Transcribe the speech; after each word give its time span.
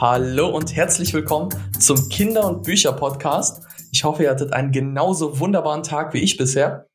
Hallo 0.00 0.48
und 0.48 0.74
herzlich 0.74 1.14
willkommen 1.14 1.50
zum 1.78 2.08
Kinder- 2.08 2.48
und 2.48 2.64
Bücher-Podcast. 2.64 3.62
Ich 3.92 4.02
hoffe, 4.02 4.24
ihr 4.24 4.30
hattet 4.30 4.52
einen 4.52 4.72
genauso 4.72 5.38
wunderbaren 5.38 5.84
Tag 5.84 6.12
wie 6.14 6.18
ich 6.18 6.36
bisher. 6.36 6.88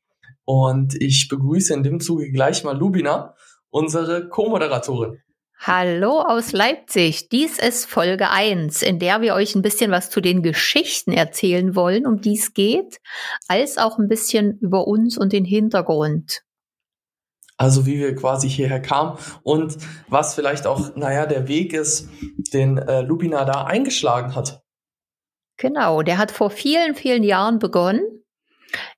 Und 0.44 0.94
ich 1.00 1.28
begrüße 1.28 1.72
in 1.72 1.82
dem 1.82 2.00
Zuge 2.00 2.30
gleich 2.30 2.62
mal 2.62 2.76
Lubina, 2.76 3.34
unsere 3.70 4.28
Co-Moderatorin. 4.28 5.18
Hallo 5.58 6.20
aus 6.20 6.52
Leipzig. 6.52 7.30
Dies 7.30 7.58
ist 7.58 7.86
Folge 7.86 8.28
1, 8.30 8.82
in 8.82 8.98
der 8.98 9.22
wir 9.22 9.34
euch 9.34 9.54
ein 9.54 9.62
bisschen 9.62 9.90
was 9.90 10.10
zu 10.10 10.20
den 10.20 10.42
Geschichten 10.42 11.12
erzählen 11.12 11.74
wollen, 11.74 12.06
um 12.06 12.20
die 12.20 12.34
es 12.34 12.52
geht, 12.52 12.98
als 13.48 13.78
auch 13.78 13.98
ein 13.98 14.08
bisschen 14.08 14.58
über 14.58 14.86
uns 14.86 15.16
und 15.16 15.32
den 15.32 15.46
Hintergrund. 15.46 16.42
Also 17.60 17.84
wie 17.84 17.98
wir 17.98 18.16
quasi 18.16 18.48
hierher 18.48 18.80
kamen 18.80 19.18
und 19.42 19.76
was 20.08 20.34
vielleicht 20.34 20.66
auch, 20.66 20.96
naja, 20.96 21.26
der 21.26 21.46
Weg 21.46 21.74
ist, 21.74 22.08
den 22.54 22.78
äh, 22.78 23.02
Lubina 23.02 23.44
da 23.44 23.64
eingeschlagen 23.64 24.34
hat. 24.34 24.62
Genau, 25.58 26.00
der 26.00 26.16
hat 26.16 26.30
vor 26.30 26.48
vielen, 26.48 26.94
vielen 26.94 27.22
Jahren 27.22 27.58
begonnen 27.58 28.00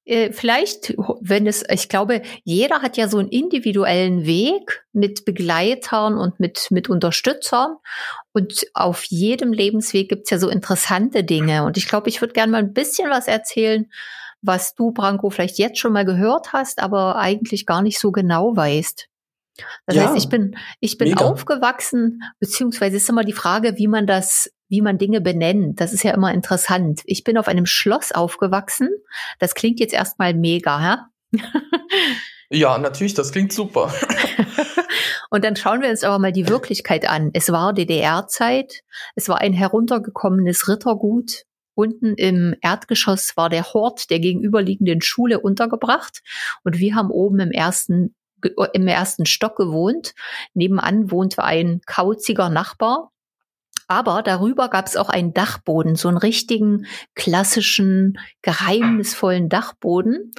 äh, 0.04 0.32
vielleicht, 0.32 0.94
wenn 1.20 1.46
es, 1.46 1.64
ich 1.68 1.88
glaube, 1.88 2.22
jeder 2.44 2.82
hat 2.82 2.96
ja 2.96 3.08
so 3.08 3.18
einen 3.18 3.30
individuellen 3.30 4.26
Weg 4.26 4.84
mit 4.92 5.24
Begleitern 5.24 6.16
und 6.16 6.38
mit, 6.40 6.70
mit 6.70 6.88
Unterstützern. 6.88 7.76
Und 8.32 8.66
auf 8.74 9.04
jedem 9.04 9.52
Lebensweg 9.52 10.08
gibt's 10.08 10.30
ja 10.30 10.38
so 10.38 10.48
interessante 10.48 11.24
Dinge. 11.24 11.64
Und 11.64 11.76
ich 11.76 11.88
glaube, 11.88 12.08
ich 12.08 12.20
würde 12.20 12.34
gerne 12.34 12.52
mal 12.52 12.58
ein 12.58 12.72
bisschen 12.72 13.10
was 13.10 13.28
erzählen, 13.28 13.90
was 14.42 14.74
du, 14.74 14.92
Branko, 14.92 15.30
vielleicht 15.30 15.58
jetzt 15.58 15.78
schon 15.78 15.92
mal 15.92 16.04
gehört 16.04 16.52
hast, 16.52 16.82
aber 16.82 17.16
eigentlich 17.16 17.64
gar 17.64 17.80
nicht 17.80 17.98
so 17.98 18.12
genau 18.12 18.56
weißt. 18.56 19.08
Das 19.86 19.96
ja, 19.96 20.06
heißt, 20.06 20.16
ich 20.16 20.28
bin, 20.28 20.56
ich 20.80 20.98
bin 20.98 21.10
mega. 21.10 21.24
aufgewachsen, 21.24 22.22
beziehungsweise 22.40 22.96
ist 22.96 23.08
immer 23.08 23.24
die 23.24 23.32
Frage, 23.32 23.76
wie 23.76 23.88
man 23.88 24.06
das 24.06 24.50
wie 24.72 24.80
man 24.80 24.96
Dinge 24.96 25.20
benennt. 25.20 25.82
Das 25.82 25.92
ist 25.92 26.02
ja 26.02 26.14
immer 26.14 26.32
interessant. 26.32 27.02
Ich 27.04 27.24
bin 27.24 27.36
auf 27.36 27.46
einem 27.46 27.66
Schloss 27.66 28.10
aufgewachsen. 28.10 28.88
Das 29.38 29.54
klingt 29.54 29.80
jetzt 29.80 29.92
erstmal 29.92 30.32
mega, 30.32 30.80
ja? 30.80 31.40
ja, 32.50 32.78
natürlich, 32.78 33.12
das 33.12 33.32
klingt 33.32 33.52
super. 33.52 33.92
Und 35.30 35.44
dann 35.44 35.56
schauen 35.56 35.82
wir 35.82 35.90
uns 35.90 36.04
aber 36.04 36.18
mal 36.18 36.32
die 36.32 36.48
Wirklichkeit 36.48 37.06
an. 37.06 37.30
Es 37.34 37.52
war 37.52 37.74
DDR-Zeit. 37.74 38.82
Es 39.14 39.28
war 39.28 39.42
ein 39.42 39.52
heruntergekommenes 39.52 40.68
Rittergut. 40.68 41.44
Unten 41.74 42.14
im 42.14 42.54
Erdgeschoss 42.60 43.36
war 43.36 43.48
der 43.48 43.72
Hort 43.72 44.10
der 44.10 44.20
gegenüberliegenden 44.20 45.00
Schule 45.00 45.40
untergebracht. 45.40 46.22
Und 46.64 46.78
wir 46.78 46.94
haben 46.94 47.10
oben 47.10 47.40
im 47.40 47.50
ersten 47.50 48.14
im 48.72 48.88
ersten 48.88 49.24
Stock 49.24 49.56
gewohnt. 49.56 50.14
Nebenan 50.54 51.12
wohnte 51.12 51.44
ein 51.44 51.80
kauziger 51.86 52.48
Nachbar, 52.48 53.12
aber 53.88 54.22
darüber 54.22 54.68
gab 54.68 54.86
es 54.86 54.96
auch 54.96 55.08
einen 55.08 55.34
Dachboden, 55.34 55.96
so 55.96 56.08
einen 56.08 56.16
richtigen 56.16 56.86
klassischen, 57.14 58.18
geheimnisvollen 58.42 59.48
Dachboden. 59.48 60.32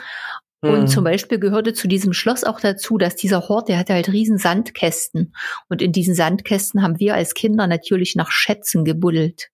Und 0.61 0.81
mhm. 0.81 0.87
zum 0.87 1.03
Beispiel 1.03 1.39
gehörte 1.39 1.73
zu 1.73 1.87
diesem 1.89 2.13
Schloss 2.13 2.45
auch 2.45 2.61
dazu, 2.61 2.97
dass 2.97 3.15
dieser 3.15 3.49
Hort, 3.49 3.67
der 3.67 3.77
hatte 3.77 3.93
halt 3.93 4.07
riesen 4.07 4.37
Sandkästen. 4.37 5.35
Und 5.67 5.81
in 5.81 5.91
diesen 5.91 6.15
Sandkästen 6.15 6.81
haben 6.81 6.99
wir 6.99 7.15
als 7.15 7.33
Kinder 7.33 7.67
natürlich 7.67 8.15
nach 8.15 8.31
Schätzen 8.31 8.85
gebuddelt. 8.85 9.49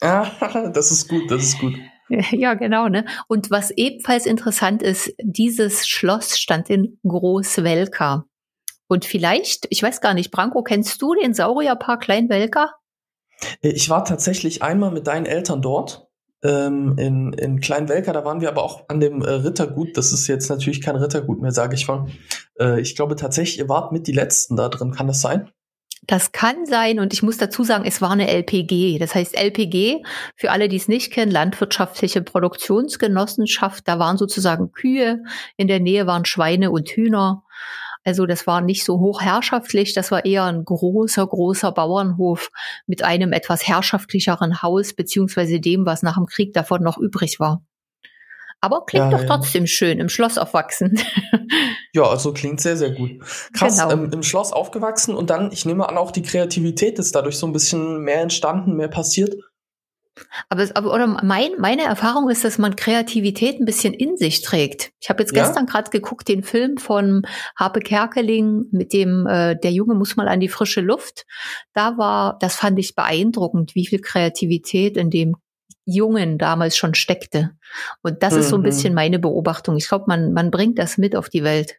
Ah, 0.00 0.70
das 0.74 0.90
ist 0.90 1.08
gut, 1.08 1.30
das 1.30 1.42
ist 1.42 1.58
gut. 1.58 1.74
Ja, 2.08 2.52
genau, 2.52 2.88
ne? 2.88 3.06
Und 3.28 3.50
was 3.50 3.70
ebenfalls 3.70 4.26
interessant 4.26 4.82
ist, 4.82 5.14
dieses 5.22 5.88
Schloss 5.88 6.38
stand 6.38 6.68
in 6.68 6.98
Großwelka. 7.02 8.26
Und 8.88 9.06
vielleicht, 9.06 9.66
ich 9.70 9.82
weiß 9.82 10.02
gar 10.02 10.12
nicht, 10.12 10.30
Branko, 10.30 10.62
kennst 10.62 11.00
du 11.00 11.14
den 11.14 11.32
Saurierpark 11.32 12.02
Kleinwelka? 12.02 12.74
Äh, 13.62 13.70
ich 13.70 13.88
war 13.90 14.04
tatsächlich 14.04 14.62
einmal 14.62 14.90
mit 14.90 15.06
deinen 15.06 15.26
Eltern 15.26 15.62
dort. 15.62 16.08
Ähm, 16.42 16.96
in, 16.98 17.32
in 17.32 17.60
Kleinwelker, 17.60 18.12
da 18.12 18.24
waren 18.26 18.42
wir 18.42 18.50
aber 18.50 18.62
auch 18.62 18.86
an 18.88 19.00
dem 19.00 19.22
äh, 19.22 19.30
Rittergut. 19.30 19.96
Das 19.96 20.12
ist 20.12 20.26
jetzt 20.26 20.50
natürlich 20.50 20.82
kein 20.82 20.96
Rittergut 20.96 21.40
mehr, 21.40 21.52
sage 21.52 21.74
ich 21.74 21.88
mal. 21.88 22.06
Äh, 22.60 22.80
ich 22.82 22.96
glaube 22.96 23.16
tatsächlich, 23.16 23.58
ihr 23.58 23.68
wart 23.70 23.92
mit 23.92 24.06
die 24.06 24.12
Letzten 24.12 24.54
da 24.54 24.68
drin. 24.68 24.92
Kann 24.92 25.06
das 25.06 25.22
sein? 25.22 25.50
Das 26.06 26.32
kann 26.32 26.66
sein 26.66 27.00
und 27.00 27.14
ich 27.14 27.22
muss 27.22 27.38
dazu 27.38 27.64
sagen, 27.64 27.84
es 27.86 28.02
war 28.02 28.10
eine 28.10 28.28
LPG. 28.28 28.98
Das 28.98 29.14
heißt 29.14 29.34
LPG, 29.34 30.02
für 30.36 30.50
alle, 30.50 30.68
die 30.68 30.76
es 30.76 30.86
nicht 30.86 31.12
kennen, 31.12 31.32
landwirtschaftliche 31.32 32.20
Produktionsgenossenschaft. 32.20 33.88
Da 33.88 33.98
waren 33.98 34.18
sozusagen 34.18 34.72
Kühe, 34.72 35.22
in 35.56 35.66
der 35.66 35.80
Nähe 35.80 36.06
waren 36.06 36.26
Schweine 36.26 36.70
und 36.70 36.90
Hühner. 36.90 37.44
Also 38.04 38.26
das 38.26 38.46
war 38.46 38.60
nicht 38.60 38.84
so 38.84 39.00
hochherrschaftlich, 39.00 39.94
das 39.94 40.10
war 40.10 40.26
eher 40.26 40.44
ein 40.44 40.66
großer, 40.66 41.26
großer 41.26 41.72
Bauernhof 41.72 42.50
mit 42.86 43.02
einem 43.02 43.32
etwas 43.32 43.66
herrschaftlicheren 43.66 44.60
Haus, 44.60 44.92
beziehungsweise 44.92 45.58
dem, 45.58 45.86
was 45.86 46.02
nach 46.02 46.16
dem 46.16 46.26
Krieg 46.26 46.52
davon 46.52 46.82
noch 46.82 46.98
übrig 46.98 47.40
war. 47.40 47.62
Aber 48.64 48.86
klingt 48.86 49.12
ja, 49.12 49.18
doch 49.18 49.20
ja. 49.20 49.26
trotzdem 49.26 49.66
schön, 49.66 49.98
im 49.98 50.08
Schloss 50.08 50.38
aufwachsen. 50.38 50.98
Ja, 51.92 52.02
also 52.08 52.32
klingt 52.32 52.60
sehr, 52.60 52.76
sehr 52.76 52.90
gut. 52.90 53.20
Krass, 53.52 53.78
genau. 53.78 53.92
ähm, 53.92 54.10
im 54.12 54.24
Schloss 54.24 54.52
aufgewachsen 54.52 55.14
und 55.14 55.30
dann, 55.30 55.52
ich 55.52 55.64
nehme 55.64 55.88
an, 55.88 55.96
auch 55.96 56.10
die 56.10 56.22
Kreativität 56.22 56.98
ist 56.98 57.14
dadurch 57.14 57.36
so 57.36 57.46
ein 57.46 57.52
bisschen 57.52 58.00
mehr 58.00 58.20
entstanden, 58.20 58.74
mehr 58.74 58.88
passiert. 58.88 59.36
Aber, 60.48 60.66
aber 60.74 60.92
oder 60.92 61.06
mein, 61.06 61.52
meine 61.58 61.82
Erfahrung 61.82 62.28
ist, 62.30 62.42
dass 62.42 62.58
man 62.58 62.74
Kreativität 62.74 63.60
ein 63.60 63.64
bisschen 63.64 63.94
in 63.94 64.16
sich 64.16 64.42
trägt. 64.42 64.90
Ich 65.00 65.08
habe 65.08 65.22
jetzt 65.22 65.36
ja? 65.36 65.44
gestern 65.44 65.66
gerade 65.66 65.90
geguckt, 65.90 66.26
den 66.26 66.42
Film 66.42 66.78
von 66.78 67.22
Harpe 67.56 67.78
Kerkeling 67.78 68.64
mit 68.72 68.92
dem 68.92 69.28
äh, 69.28 69.54
Der 69.56 69.70
Junge 69.70 69.94
muss 69.94 70.16
mal 70.16 70.26
an 70.26 70.40
die 70.40 70.48
frische 70.48 70.80
Luft. 70.80 71.26
Da 71.74 71.96
war, 71.96 72.38
das 72.40 72.56
fand 72.56 72.78
ich 72.80 72.96
beeindruckend, 72.96 73.76
wie 73.76 73.86
viel 73.86 74.00
Kreativität 74.00 74.96
in 74.96 75.10
dem 75.10 75.36
Jungen 75.84 76.38
damals 76.38 76.76
schon 76.76 76.94
steckte. 76.94 77.50
Und 78.02 78.22
das 78.22 78.34
mhm. 78.34 78.40
ist 78.40 78.48
so 78.48 78.56
ein 78.56 78.60
mhm. 78.60 78.64
bisschen 78.64 78.94
meine 78.94 79.18
Beobachtung. 79.18 79.76
Ich 79.76 79.88
glaube, 79.88 80.04
man, 80.08 80.32
man 80.32 80.50
bringt 80.50 80.78
das 80.78 80.98
mit 80.98 81.16
auf 81.16 81.28
die 81.28 81.44
Welt. 81.44 81.76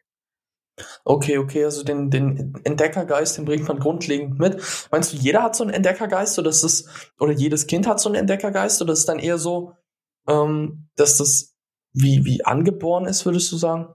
Okay, 1.04 1.38
okay, 1.38 1.64
also 1.64 1.84
den, 1.84 2.10
den 2.10 2.54
Entdeckergeist, 2.64 3.38
den 3.38 3.46
bringt 3.46 3.66
man 3.66 3.78
grundlegend 3.78 4.38
mit. 4.38 4.62
Meinst 4.90 5.12
du, 5.12 5.16
jeder 5.16 5.42
hat 5.42 5.56
so 5.56 5.64
einen 5.64 5.72
Entdeckergeist 5.72 6.38
oder 6.38 6.50
ist 6.50 6.64
das, 6.64 6.84
oder 7.18 7.32
jedes 7.32 7.66
Kind 7.66 7.86
hat 7.86 7.98
so 7.98 8.10
einen 8.10 8.16
Entdeckergeist 8.16 8.82
oder 8.82 8.92
ist 8.92 9.00
es 9.00 9.06
dann 9.06 9.18
eher 9.18 9.38
so, 9.38 9.72
ähm, 10.28 10.88
dass 10.96 11.16
das 11.16 11.56
wie, 11.92 12.24
wie 12.26 12.44
angeboren 12.44 13.06
ist, 13.06 13.24
würdest 13.24 13.50
du 13.52 13.56
sagen? 13.56 13.94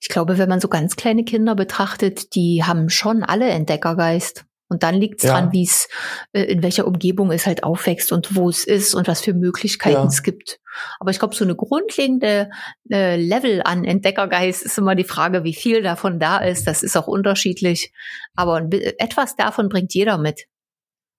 Ich 0.00 0.08
glaube, 0.08 0.38
wenn 0.38 0.48
man 0.48 0.60
so 0.60 0.68
ganz 0.68 0.94
kleine 0.94 1.24
Kinder 1.24 1.56
betrachtet, 1.56 2.36
die 2.36 2.62
haben 2.62 2.88
schon 2.88 3.24
alle 3.24 3.48
Entdeckergeist. 3.48 4.44
Und 4.72 4.82
dann 4.82 4.94
liegt 4.94 5.22
es 5.22 5.28
ja. 5.28 5.34
dran, 5.34 5.52
wie 5.52 5.64
es, 5.64 5.86
äh, 6.32 6.44
in 6.44 6.62
welcher 6.62 6.86
Umgebung 6.86 7.30
es 7.30 7.46
halt 7.46 7.62
aufwächst 7.62 8.10
und 8.10 8.34
wo 8.34 8.48
es 8.48 8.64
ist 8.64 8.94
und 8.94 9.06
was 9.06 9.20
für 9.20 9.34
Möglichkeiten 9.34 9.96
ja. 9.96 10.06
es 10.06 10.22
gibt. 10.22 10.60
Aber 10.98 11.10
ich 11.10 11.18
glaube, 11.18 11.34
so 11.34 11.44
eine 11.44 11.54
grundlegende 11.54 12.48
äh, 12.90 13.16
Level 13.16 13.60
an 13.62 13.84
Entdeckergeist 13.84 14.62
ist 14.62 14.78
immer 14.78 14.94
die 14.94 15.04
Frage, 15.04 15.44
wie 15.44 15.52
viel 15.52 15.82
davon 15.82 16.18
da 16.18 16.38
ist. 16.38 16.66
Das 16.66 16.82
ist 16.82 16.96
auch 16.96 17.06
unterschiedlich. 17.06 17.92
Aber 18.34 18.66
etwas 18.98 19.36
davon 19.36 19.68
bringt 19.68 19.92
jeder 19.92 20.16
mit. 20.16 20.46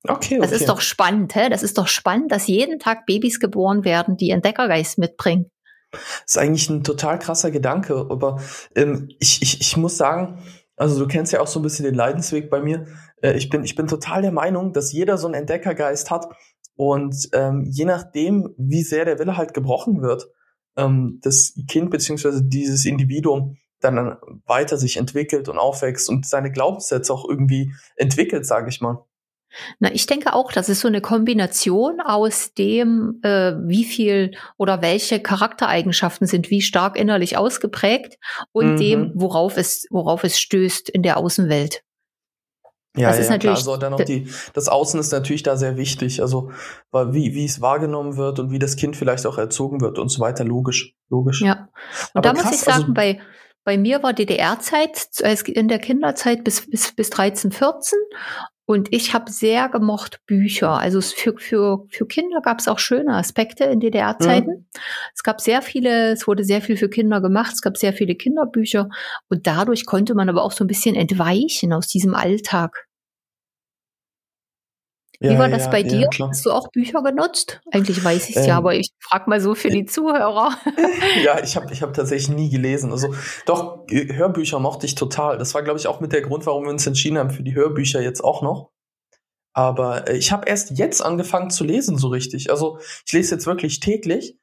Okay, 0.08 0.38
okay. 0.38 0.40
Das 0.40 0.52
ist 0.52 0.68
doch 0.68 0.82
spannend, 0.82 1.36
hä? 1.36 1.50
Das 1.50 1.62
ist 1.62 1.78
doch 1.78 1.88
spannend, 1.88 2.32
dass 2.32 2.48
jeden 2.48 2.80
Tag 2.80 3.06
Babys 3.06 3.40
geboren 3.40 3.86
werden, 3.86 4.18
die 4.18 4.32
Entdeckergeist 4.32 4.98
mitbringen. 4.98 5.52
Das 5.92 6.02
ist 6.28 6.38
eigentlich 6.38 6.70
ein 6.70 6.84
total 6.84 7.20
krasser 7.20 7.52
Gedanke, 7.52 8.08
aber 8.10 8.42
ähm, 8.76 9.10
ich, 9.20 9.44
ich, 9.44 9.62
ich 9.62 9.78
muss 9.78 9.96
sagen, 9.96 10.40
also 10.84 11.00
du 11.00 11.08
kennst 11.08 11.32
ja 11.32 11.40
auch 11.40 11.48
so 11.48 11.60
ein 11.60 11.64
bisschen 11.64 11.86
den 11.86 11.96
Leidensweg 11.96 12.50
bei 12.50 12.62
mir. 12.62 12.86
Äh, 13.22 13.38
ich, 13.38 13.50
bin, 13.50 13.64
ich 13.64 13.76
bin 13.76 13.88
total 13.88 14.22
der 14.22 14.34
Meinung, 14.34 14.74
dass 14.74 14.92
jeder 14.92 15.18
so 15.18 15.28
einen 15.28 15.36
Entdeckergeist 15.36 16.12
hat. 16.12 16.28
Und 16.76 17.30
ähm, 17.32 17.64
je 17.70 17.86
nachdem, 17.86 18.54
wie 18.58 18.84
sehr 18.84 19.06
der 19.06 19.18
Wille 19.18 19.38
halt 19.38 19.54
gebrochen 19.54 20.02
wird, 20.02 20.28
ähm, 20.76 21.20
das 21.24 21.54
Kind 21.70 21.90
beziehungsweise 21.90 22.44
dieses 22.44 22.84
Individuum 22.84 23.56
dann 23.80 24.18
weiter 24.46 24.76
sich 24.76 24.98
entwickelt 24.98 25.48
und 25.48 25.58
aufwächst 25.58 26.10
und 26.10 26.26
seine 26.28 26.52
Glaubenssätze 26.52 27.14
auch 27.14 27.30
irgendwie 27.30 27.74
entwickelt, 27.96 28.46
sage 28.46 28.68
ich 28.68 28.82
mal. 28.82 29.06
Na, 29.80 29.92
ich 29.94 30.06
denke 30.06 30.34
auch, 30.34 30.52
das 30.52 30.70
ist 30.70 30.82
so 30.82 30.88
eine 30.88 31.02
Kombination 31.02 32.00
aus 32.02 32.54
dem, 32.54 33.20
äh, 33.24 33.54
wie 33.66 33.84
viel 33.84 34.32
oder 34.58 34.82
welche 34.82 35.20
Charaktereigenschaften 35.20 36.28
sind 36.28 36.50
wie 36.50 36.62
stark 36.62 36.98
innerlich 36.98 37.38
ausgeprägt 37.38 38.18
und 38.52 38.74
mhm. 38.74 38.78
dem, 38.78 39.12
worauf 39.16 39.58
es, 39.58 39.88
worauf 39.90 40.24
es 40.24 40.40
stößt 40.40 40.90
in 40.90 41.04
der 41.04 41.18
Außenwelt. 41.18 41.84
Ja, 42.96 43.08
das 43.08 43.18
ja, 43.18 43.24
ist 43.24 43.30
natürlich 43.30 43.60
klar. 43.64 43.74
Also 43.74 43.78
dann 43.78 43.92
noch 43.94 44.04
die, 44.04 44.28
das 44.54 44.68
Außen 44.68 45.00
ist 45.00 45.12
natürlich 45.12 45.42
da 45.42 45.58
sehr 45.58 45.78
wichtig. 45.78 46.22
Also 46.22 46.52
wie, 46.92 47.34
wie 47.34 47.46
es 47.46 47.60
wahrgenommen 47.60 48.18
wird 48.18 48.40
und 48.40 48.52
wie 48.52 48.60
das 48.60 48.76
Kind 48.76 48.96
vielleicht 48.96 49.26
auch 49.26 49.40
erzogen 49.40 49.82
wird 49.82 49.98
und 49.98 50.10
so 50.10 50.20
weiter. 50.20 50.44
Logisch, 50.44 50.94
logisch. 51.10 51.42
Ja. 51.42 51.70
Und 52.14 52.20
Aber 52.20 52.22
da 52.22 52.34
krass, 52.34 52.46
muss 52.46 52.54
ich 52.54 52.62
sagen, 52.62 52.82
also, 52.82 52.94
bei, 52.94 53.20
bei 53.64 53.78
mir 53.80 54.04
war 54.04 54.14
DDR-Zeit 54.14 55.08
in 55.48 55.70
der 55.70 55.80
Kinderzeit 55.80 56.44
bis, 56.44 56.70
bis, 56.70 56.94
bis 56.94 57.10
13, 57.10 57.52
14 57.52 57.98
und 58.66 58.94
ich 58.94 59.14
habe 59.14 59.30
sehr 59.30 59.68
gemocht 59.68 60.22
Bücher. 60.26 60.72
Also 60.72 61.02
für, 61.02 61.38
für, 61.38 61.86
für 61.90 62.08
Kinder 62.08 62.40
gab 62.42 62.60
es 62.60 62.68
auch 62.68 62.80
schöne 62.80 63.14
Aspekte 63.16 63.66
in 63.66 63.82
DDR-Zeiten. 63.82 64.50
Mhm. 64.50 64.66
Es 65.14 65.24
gab 65.24 65.42
sehr 65.42 65.62
viele, 65.62 66.14
es 66.14 66.28
wurde 66.28 66.46
sehr 66.46 66.62
viel 66.62 66.78
für 66.78 66.90
Kinder 66.90 67.20
gemacht, 67.20 67.54
es 67.54 67.62
gab 67.62 67.78
sehr 67.78 67.94
viele 67.94 68.16
Kinderbücher 68.16 68.90
und 69.30 69.48
dadurch 69.48 69.86
konnte 69.86 70.16
man 70.16 70.30
aber 70.30 70.44
auch 70.44 70.54
so 70.54 70.64
ein 70.64 70.68
bisschen 70.68 70.96
entweichen 70.96 71.74
aus 71.74 71.88
diesem 71.88 72.16
Alltag. 72.16 72.88
Wie 75.24 75.32
ja, 75.32 75.40
war 75.40 75.48
das 75.48 75.66
ja, 75.66 75.72
bei 75.72 75.84
dir? 75.84 76.10
Ja, 76.12 76.28
Hast 76.28 76.46
du 76.46 76.52
auch 76.52 76.70
Bücher 76.70 77.02
genutzt? 77.02 77.62
Eigentlich 77.72 78.04
weiß 78.04 78.28
ich 78.28 78.36
es 78.36 78.42
ähm, 78.44 78.50
ja, 78.50 78.58
aber 78.58 78.76
ich 78.76 78.90
frage 79.00 79.30
mal 79.30 79.40
so 79.40 79.56
für 79.56 79.70
die 79.70 79.86
Zuhörer. 79.86 80.58
ja, 81.24 81.42
ich 81.42 81.56
habe 81.56 81.72
ich 81.72 81.82
hab 81.82 81.94
tatsächlich 81.94 82.36
nie 82.36 82.50
gelesen. 82.50 82.92
Also 82.92 83.16
doch, 83.46 83.86
Hörbücher 83.90 84.60
mochte 84.60 84.86
ich 84.86 84.96
total. 84.96 85.38
Das 85.38 85.54
war, 85.54 85.64
glaube 85.64 85.80
ich, 85.80 85.88
auch 85.88 86.02
mit 86.02 86.12
der 86.12 86.24
Grund, 86.24 86.46
warum 86.46 86.66
wir 86.66 86.72
uns 86.72 86.86
entschieden 86.86 87.18
haben 87.18 87.30
für 87.30 87.42
die 87.42 87.56
Hörbücher 87.56 88.02
jetzt 88.02 88.22
auch 88.22 88.42
noch. 88.42 88.72
Aber 89.54 90.10
äh, 90.10 90.18
ich 90.18 90.34
habe 90.34 90.46
erst 90.46 90.78
jetzt 90.78 91.00
angefangen 91.00 91.52
zu 91.52 91.64
lesen, 91.64 91.98
so 91.98 92.10
richtig. 92.10 92.52
Also 92.52 92.80
ich 93.06 93.14
lese 93.14 93.36
jetzt 93.36 93.46
wirklich 93.46 93.80
täglich. 93.80 94.38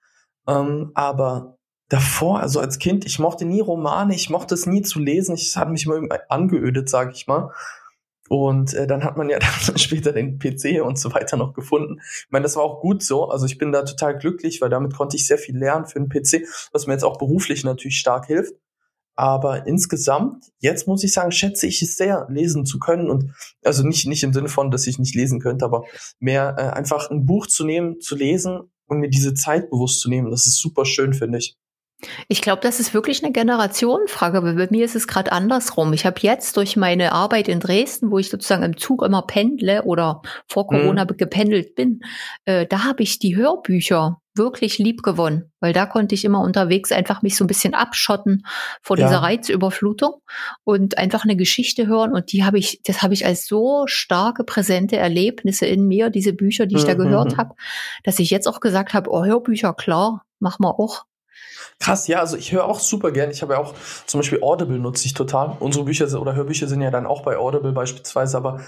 Ähm, 0.48 0.92
aber 0.94 1.58
davor, 1.90 2.40
also 2.40 2.58
als 2.58 2.78
Kind, 2.78 3.04
ich 3.04 3.18
mochte 3.18 3.44
nie 3.44 3.60
Romane, 3.60 4.14
ich 4.14 4.30
mochte 4.30 4.54
es 4.54 4.64
nie 4.64 4.80
zu 4.80 4.98
lesen. 4.98 5.34
Ich 5.34 5.54
hat 5.58 5.68
mich 5.68 5.84
immer 5.84 6.00
angeödet, 6.30 6.88
sage 6.88 7.12
ich 7.14 7.26
mal. 7.26 7.50
Und 8.32 8.74
äh, 8.74 8.86
dann 8.86 9.02
hat 9.02 9.16
man 9.16 9.28
ja 9.28 9.40
dann 9.66 9.76
später 9.76 10.12
den 10.12 10.38
PC 10.38 10.80
und 10.84 10.96
so 11.00 11.12
weiter 11.12 11.36
noch 11.36 11.52
gefunden. 11.52 11.98
Ich 12.00 12.30
meine, 12.30 12.44
das 12.44 12.54
war 12.54 12.62
auch 12.62 12.80
gut 12.80 13.02
so. 13.02 13.28
Also 13.28 13.44
ich 13.44 13.58
bin 13.58 13.72
da 13.72 13.82
total 13.82 14.16
glücklich, 14.16 14.60
weil 14.60 14.70
damit 14.70 14.94
konnte 14.94 15.16
ich 15.16 15.26
sehr 15.26 15.36
viel 15.36 15.58
lernen 15.58 15.86
für 15.86 15.98
den 15.98 16.08
PC, 16.08 16.46
was 16.70 16.86
mir 16.86 16.92
jetzt 16.92 17.02
auch 17.02 17.18
beruflich 17.18 17.64
natürlich 17.64 17.98
stark 17.98 18.26
hilft. 18.26 18.54
Aber 19.16 19.66
insgesamt, 19.66 20.44
jetzt 20.60 20.86
muss 20.86 21.02
ich 21.02 21.12
sagen, 21.12 21.32
schätze 21.32 21.66
ich 21.66 21.82
es 21.82 21.96
sehr, 21.96 22.28
lesen 22.30 22.64
zu 22.64 22.78
können. 22.78 23.10
Und 23.10 23.34
also 23.64 23.84
nicht, 23.84 24.06
nicht 24.06 24.22
im 24.22 24.32
Sinne 24.32 24.48
von, 24.48 24.70
dass 24.70 24.86
ich 24.86 25.00
nicht 25.00 25.16
lesen 25.16 25.40
könnte, 25.40 25.64
aber 25.64 25.84
mehr 26.20 26.54
äh, 26.56 26.62
einfach 26.70 27.10
ein 27.10 27.26
Buch 27.26 27.48
zu 27.48 27.64
nehmen, 27.64 28.00
zu 28.00 28.14
lesen 28.14 28.70
und 28.86 29.00
mir 29.00 29.10
diese 29.10 29.34
Zeit 29.34 29.70
bewusst 29.70 29.98
zu 30.00 30.08
nehmen. 30.08 30.30
Das 30.30 30.46
ist 30.46 30.60
super 30.60 30.84
schön, 30.84 31.14
finde 31.14 31.38
ich. 31.38 31.58
Ich 32.28 32.40
glaube, 32.40 32.62
das 32.62 32.80
ist 32.80 32.94
wirklich 32.94 33.22
eine 33.22 33.32
Generationenfrage, 33.32 34.38
aber 34.38 34.54
bei 34.54 34.68
mir 34.70 34.84
ist 34.84 34.96
es 34.96 35.06
gerade 35.06 35.32
andersrum. 35.32 35.92
Ich 35.92 36.06
habe 36.06 36.20
jetzt 36.20 36.56
durch 36.56 36.76
meine 36.76 37.12
Arbeit 37.12 37.48
in 37.48 37.60
Dresden, 37.60 38.10
wo 38.10 38.18
ich 38.18 38.30
sozusagen 38.30 38.62
im 38.62 38.76
Zug 38.76 39.02
immer 39.02 39.22
pendle 39.22 39.84
oder 39.84 40.22
vor 40.46 40.64
mhm. 40.64 40.78
Corona 40.78 41.04
mhm. 41.04 41.16
gependelt 41.16 41.74
bin, 41.74 42.00
äh, 42.44 42.66
da 42.66 42.84
habe 42.84 43.02
ich 43.02 43.18
die 43.18 43.36
Hörbücher 43.36 44.20
wirklich 44.34 44.78
lieb 44.78 45.02
gewonnen, 45.02 45.52
weil 45.60 45.72
da 45.72 45.86
konnte 45.86 46.14
ich 46.14 46.24
immer 46.24 46.40
unterwegs 46.40 46.92
einfach 46.92 47.20
mich 47.22 47.36
so 47.36 47.44
ein 47.44 47.48
bisschen 47.48 47.74
abschotten 47.74 48.44
vor 48.80 48.96
ja. 48.96 49.06
dieser 49.06 49.18
Reizüberflutung 49.18 50.22
und 50.64 50.98
einfach 50.98 51.24
eine 51.24 51.36
Geschichte 51.36 51.86
hören 51.86 52.12
und 52.12 52.32
die 52.32 52.44
habe 52.44 52.58
ich, 52.58 52.80
das 52.84 53.02
habe 53.02 53.12
ich 53.12 53.26
als 53.26 53.46
so 53.46 53.84
starke 53.86 54.44
präsente 54.44 54.96
Erlebnisse 54.96 55.66
in 55.66 55.86
mir, 55.86 56.10
diese 56.10 56.32
Bücher, 56.32 56.66
die 56.66 56.76
ich 56.76 56.84
mhm. 56.84 56.88
da 56.88 56.94
gehört 56.94 57.32
mhm. 57.32 57.36
habe, 57.38 57.54
dass 58.04 58.18
ich 58.18 58.30
jetzt 58.30 58.46
auch 58.46 58.60
gesagt 58.60 58.94
habe, 58.94 59.10
oh 59.10 59.24
Hörbücher, 59.24 59.74
klar, 59.74 60.24
machen 60.38 60.64
wir 60.64 60.78
auch. 60.78 61.04
Krass, 61.78 62.06
ja, 62.08 62.20
also 62.20 62.36
ich 62.36 62.52
höre 62.52 62.64
auch 62.64 62.80
super 62.80 63.10
gern. 63.10 63.30
Ich 63.30 63.42
habe 63.42 63.54
ja 63.54 63.58
auch 63.58 63.74
zum 64.06 64.20
Beispiel 64.20 64.42
Audible 64.42 64.78
nutze 64.78 65.06
ich 65.06 65.14
total. 65.14 65.56
Unsere 65.60 65.84
Bücher 65.84 66.06
oder 66.20 66.34
Hörbücher 66.34 66.68
sind 66.68 66.82
ja 66.82 66.90
dann 66.90 67.06
auch 67.06 67.22
bei 67.22 67.38
Audible 67.38 67.72
beispielsweise, 67.72 68.36
aber 68.36 68.60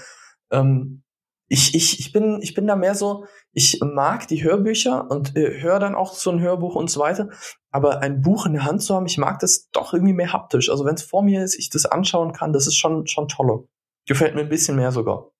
ähm, 0.51 1.03
ich, 1.47 1.75
ich, 1.75 1.99
ich, 1.99 2.11
bin, 2.11 2.39
ich 2.41 2.53
bin 2.53 2.65
da 2.65 2.75
mehr 2.75 2.95
so, 2.95 3.25
ich 3.51 3.79
mag 3.81 4.27
die 4.27 4.43
Hörbücher 4.43 5.11
und 5.11 5.35
äh, 5.35 5.61
höre 5.61 5.79
dann 5.79 5.93
auch 5.93 6.13
so 6.13 6.31
ein 6.31 6.39
Hörbuch 6.39 6.75
und 6.75 6.89
so 6.89 6.99
weiter. 6.99 7.29
Aber 7.69 8.01
ein 8.01 8.21
Buch 8.21 8.45
in 8.45 8.53
der 8.53 8.65
Hand 8.65 8.81
zu 8.81 8.95
haben, 8.95 9.05
ich 9.05 9.17
mag 9.17 9.39
das 9.39 9.69
doch 9.71 9.93
irgendwie 9.93 10.13
mehr 10.13 10.33
haptisch. 10.33 10.69
Also 10.69 10.85
wenn 10.85 10.95
es 10.95 11.03
vor 11.03 11.21
mir 11.21 11.43
ist, 11.43 11.59
ich 11.59 11.69
das 11.69 11.85
anschauen 11.85 12.33
kann, 12.33 12.53
das 12.53 12.65
ist 12.65 12.77
schon, 12.77 13.05
schon 13.05 13.27
toller. 13.27 13.65
Gefällt 14.07 14.35
mir 14.35 14.41
ein 14.41 14.49
bisschen 14.49 14.75
mehr 14.75 14.91
sogar. 14.91 15.32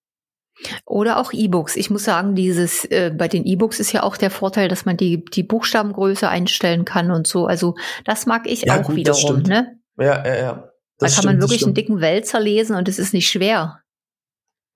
Oder 0.85 1.19
auch 1.19 1.33
E-Books. 1.33 1.75
Ich 1.75 1.89
muss 1.89 2.03
sagen, 2.03 2.35
dieses 2.35 2.85
äh, 2.85 3.11
bei 3.15 3.27
den 3.27 3.45
E-Books 3.45 3.79
ist 3.79 3.91
ja 3.91 4.03
auch 4.03 4.17
der 4.17 4.29
Vorteil, 4.29 4.67
dass 4.67 4.85
man 4.85 4.97
die 4.97 5.25
die 5.25 5.43
Buchstabengröße 5.43 6.27
einstellen 6.27 6.85
kann 6.85 7.11
und 7.11 7.27
so. 7.27 7.45
Also 7.45 7.75
das 8.05 8.25
mag 8.25 8.47
ich 8.47 8.63
ja, 8.63 8.79
auch 8.79 8.83
gut, 8.83 8.95
wiederum. 8.95 9.41
Ne? 9.41 9.79
Ja, 9.97 10.25
ja, 10.25 10.35
ja. 10.35 10.69
da 10.99 11.07
kann 11.07 11.25
man 11.25 11.41
wirklich 11.41 11.63
einen 11.63 11.73
dicken 11.73 12.01
Wälzer 12.01 12.39
lesen 12.39 12.75
und 12.75 12.87
es 12.87 12.99
ist 12.99 13.13
nicht 13.13 13.29
schwer. 13.29 13.81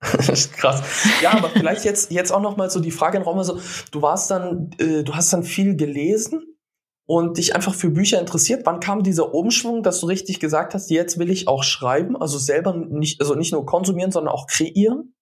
Krass. 0.00 0.82
Ja, 1.22 1.32
aber 1.32 1.48
vielleicht 1.50 1.84
jetzt 1.84 2.12
jetzt 2.12 2.32
auch 2.32 2.40
noch 2.40 2.56
mal 2.56 2.70
so 2.70 2.80
die 2.80 2.92
Frage 2.92 3.16
in 3.18 3.24
Raum. 3.24 3.38
Also 3.38 3.58
du 3.90 4.02
warst 4.02 4.30
dann, 4.30 4.70
äh, 4.78 5.02
du 5.02 5.14
hast 5.14 5.32
dann 5.32 5.42
viel 5.42 5.76
gelesen 5.76 6.42
und 7.06 7.38
dich 7.38 7.56
einfach 7.56 7.74
für 7.74 7.90
Bücher 7.90 8.20
interessiert. 8.20 8.64
Wann 8.64 8.80
kam 8.80 9.02
dieser 9.02 9.34
Umschwung, 9.34 9.82
dass 9.82 10.00
du 10.00 10.06
richtig 10.06 10.38
gesagt 10.40 10.74
hast, 10.74 10.90
jetzt 10.90 11.18
will 11.18 11.30
ich 11.30 11.48
auch 11.48 11.64
schreiben, 11.64 12.16
also 12.16 12.38
selber 12.38 12.74
nicht, 12.74 13.20
also 13.20 13.34
nicht 13.34 13.52
nur 13.52 13.66
konsumieren, 13.66 14.12
sondern 14.12 14.32
auch 14.32 14.46
kreieren? 14.46 15.14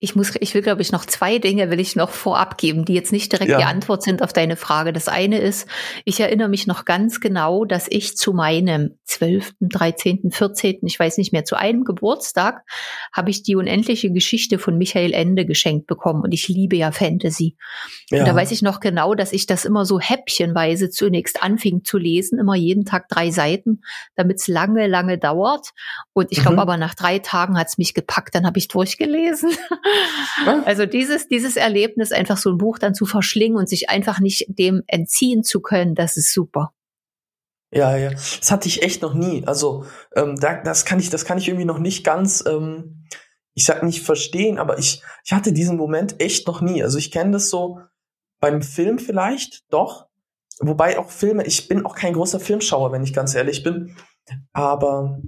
Ich 0.00 0.16
muss, 0.16 0.32
ich 0.40 0.54
will, 0.54 0.62
glaube 0.62 0.82
ich, 0.82 0.92
noch 0.92 1.04
zwei 1.04 1.38
Dinge 1.38 1.70
will 1.70 1.80
ich 1.80 1.94
noch 1.94 2.10
vorab 2.10 2.58
geben, 2.58 2.84
die 2.84 2.94
jetzt 2.94 3.12
nicht 3.12 3.32
direkt 3.32 3.50
ja. 3.50 3.58
die 3.58 3.64
Antwort 3.64 4.02
sind 4.02 4.22
auf 4.22 4.32
deine 4.32 4.56
Frage. 4.56 4.92
Das 4.92 5.08
eine 5.08 5.38
ist, 5.38 5.68
ich 6.04 6.20
erinnere 6.20 6.48
mich 6.48 6.66
noch 6.66 6.84
ganz 6.84 7.20
genau, 7.20 7.64
dass 7.64 7.86
ich 7.88 8.16
zu 8.16 8.32
meinem 8.32 8.98
12., 9.04 9.52
13., 9.60 10.30
14., 10.30 10.78
ich 10.82 10.98
weiß 10.98 11.18
nicht 11.18 11.32
mehr, 11.32 11.44
zu 11.44 11.56
einem 11.56 11.84
Geburtstag 11.84 12.62
habe 13.12 13.30
ich 13.30 13.42
die 13.42 13.56
unendliche 13.56 14.10
Geschichte 14.10 14.58
von 14.58 14.76
Michael 14.76 15.12
Ende 15.12 15.46
geschenkt 15.46 15.86
bekommen 15.86 16.22
und 16.22 16.32
ich 16.32 16.48
liebe 16.48 16.76
ja 16.76 16.90
Fantasy. 16.92 17.56
Ja. 18.10 18.20
Und 18.20 18.28
da 18.28 18.34
weiß 18.34 18.50
ich 18.50 18.62
noch 18.62 18.80
genau, 18.80 19.14
dass 19.14 19.32
ich 19.32 19.46
das 19.46 19.64
immer 19.64 19.84
so 19.84 20.00
häppchenweise 20.00 20.90
zunächst 20.90 21.42
anfing 21.42 21.84
zu 21.84 21.96
lesen, 21.96 22.38
immer 22.38 22.56
jeden 22.56 22.84
Tag 22.84 23.08
drei 23.08 23.30
Seiten, 23.30 23.82
damit 24.16 24.38
es 24.38 24.48
lange, 24.48 24.86
lange 24.86 25.18
dauert. 25.18 25.68
Und 26.12 26.32
ich 26.32 26.40
glaube 26.40 26.54
mhm. 26.56 26.60
aber 26.60 26.76
nach 26.76 26.94
drei 26.94 27.20
Tagen 27.20 27.58
hat 27.58 27.68
es 27.68 27.78
mich 27.78 27.94
gepackt, 27.94 28.34
dann 28.34 28.46
habe 28.46 28.58
ich 28.58 28.68
durchgelesen. 28.68 29.50
Also 30.64 30.86
dieses, 30.86 31.28
dieses 31.28 31.56
Erlebnis, 31.56 32.12
einfach 32.12 32.36
so 32.36 32.50
ein 32.50 32.58
Buch 32.58 32.78
dann 32.78 32.94
zu 32.94 33.06
verschlingen 33.06 33.58
und 33.58 33.68
sich 33.68 33.90
einfach 33.90 34.20
nicht 34.20 34.46
dem 34.48 34.82
entziehen 34.86 35.42
zu 35.42 35.60
können, 35.60 35.94
das 35.94 36.16
ist 36.16 36.32
super. 36.32 36.72
Ja, 37.72 37.96
ja. 37.96 38.10
Das 38.10 38.50
hatte 38.50 38.68
ich 38.68 38.82
echt 38.82 39.02
noch 39.02 39.14
nie. 39.14 39.46
Also 39.46 39.84
ähm, 40.16 40.36
da, 40.36 40.60
das 40.62 40.84
kann 40.84 40.98
ich, 40.98 41.10
das 41.10 41.24
kann 41.24 41.38
ich 41.38 41.48
irgendwie 41.48 41.66
noch 41.66 41.78
nicht 41.78 42.04
ganz, 42.04 42.44
ähm, 42.46 43.04
ich 43.54 43.64
sag 43.64 43.82
nicht 43.82 44.02
verstehen, 44.02 44.58
aber 44.58 44.78
ich, 44.78 45.02
ich 45.24 45.32
hatte 45.32 45.52
diesen 45.52 45.76
Moment 45.76 46.20
echt 46.20 46.46
noch 46.46 46.60
nie. 46.60 46.82
Also 46.82 46.98
ich 46.98 47.10
kenne 47.10 47.32
das 47.32 47.50
so 47.50 47.80
beim 48.40 48.62
Film 48.62 48.98
vielleicht, 48.98 49.70
doch. 49.72 50.08
Wobei 50.58 50.98
auch 50.98 51.10
Filme, 51.10 51.46
ich 51.46 51.68
bin 51.68 51.86
auch 51.86 51.94
kein 51.94 52.12
großer 52.12 52.40
Filmschauer, 52.40 52.92
wenn 52.92 53.04
ich 53.04 53.14
ganz 53.14 53.34
ehrlich 53.34 53.62
bin. 53.62 53.96
Aber 54.52 55.20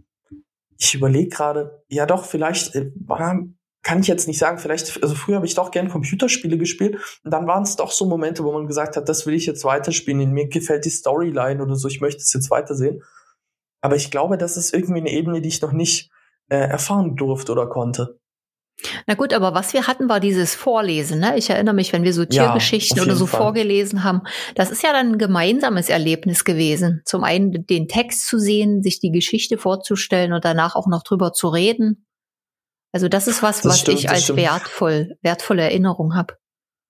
ich 0.79 0.95
überlege 0.95 1.29
gerade, 1.29 1.85
ja 1.89 2.07
doch, 2.07 2.25
vielleicht 2.25 2.75
äh, 2.75 2.91
kann 3.83 4.01
ich 4.01 4.07
jetzt 4.07 4.29
nicht 4.29 4.39
sagen, 4.39 4.59
vielleicht, 4.59 5.03
also 5.03 5.15
früher 5.15 5.37
habe 5.37 5.47
ich 5.47 5.55
doch 5.55 5.71
gern 5.71 5.89
Computerspiele 5.89 6.57
gespielt 6.57 6.97
und 7.25 7.33
dann 7.33 7.47
waren 7.47 7.65
es 7.65 7.77
doch 7.77 7.91
so 7.91 8.07
Momente, 8.07 8.45
wo 8.45 8.53
man 8.53 8.67
gesagt 8.67 8.97
hat, 8.97 9.09
das 9.09 9.27
will 9.27 9.35
ich 9.35 9.47
jetzt 9.47 9.65
weiterspielen, 9.65 10.33
mir 10.33 10.49
gefällt 10.49 10.85
die 10.85 10.91
Storyline 10.91 11.63
oder 11.63 11.75
so, 11.75 11.89
ich 11.89 12.01
möchte 12.01 12.23
es 12.23 12.33
jetzt 12.33 12.51
weitersehen. 12.51 13.03
Aber 13.81 13.97
ich 13.97 14.13
glaube, 14.13 14.39
das 14.39 14.57
ist 14.57 14.73
irgendwie 14.73 15.01
eine 15.01 15.11
Ebene, 15.11 15.41
die 15.41 15.49
ich 15.49 15.61
noch 15.61 15.73
nicht 15.73 16.11
äh, 16.49 16.57
erfahren 16.57 17.17
durfte 17.17 17.51
oder 17.51 17.67
konnte. 17.67 18.21
Na 19.07 19.15
gut, 19.15 19.33
aber 19.33 19.55
was 19.55 19.73
wir 19.75 19.87
hatten, 19.87 20.09
war 20.09 20.21
dieses 20.21 20.55
Vorlesen. 20.55 21.21
Ne? 21.21 21.37
Ich 21.37 21.51
erinnere 21.51 21.75
mich, 21.75 21.93
wenn 21.93 22.05
wir 22.05 22.15
so 22.15 22.25
Tiergeschichten 22.25 22.97
ja, 22.97 23.03
oder 23.05 23.17
so 23.17 23.27
Fall. 23.27 23.41
vorgelesen 23.41 24.03
haben, 24.03 24.23
das 24.55 24.71
ist 24.71 24.83
ja 24.83 24.93
dann 24.93 25.13
ein 25.13 25.19
gemeinsames 25.19 25.89
Erlebnis 25.89 26.45
gewesen. 26.45 27.03
Zum 27.05 27.23
einen 27.23 27.67
den 27.67 27.89
Text 27.89 28.27
zu 28.27 28.39
sehen, 28.39 28.83
sich 28.83 28.99
die 28.99 29.11
Geschichte 29.11 29.59
vorzustellen 29.59 30.33
und 30.33 30.45
danach 30.45 30.75
auch 30.75 30.89
noch 30.89 31.03
drüber 31.03 31.33
zu 31.33 31.49
reden. 31.49 32.07
Also 32.93 33.09
das 33.09 33.27
ist 33.27 33.43
was, 33.43 33.63
das 33.63 33.73
was 33.73 33.81
stimmt, 33.81 34.01
ich 34.01 34.11
als 34.11 34.35
wertvoll, 34.37 35.17
wertvolle 35.23 35.63
Erinnerung 35.63 36.15
habe. 36.15 36.35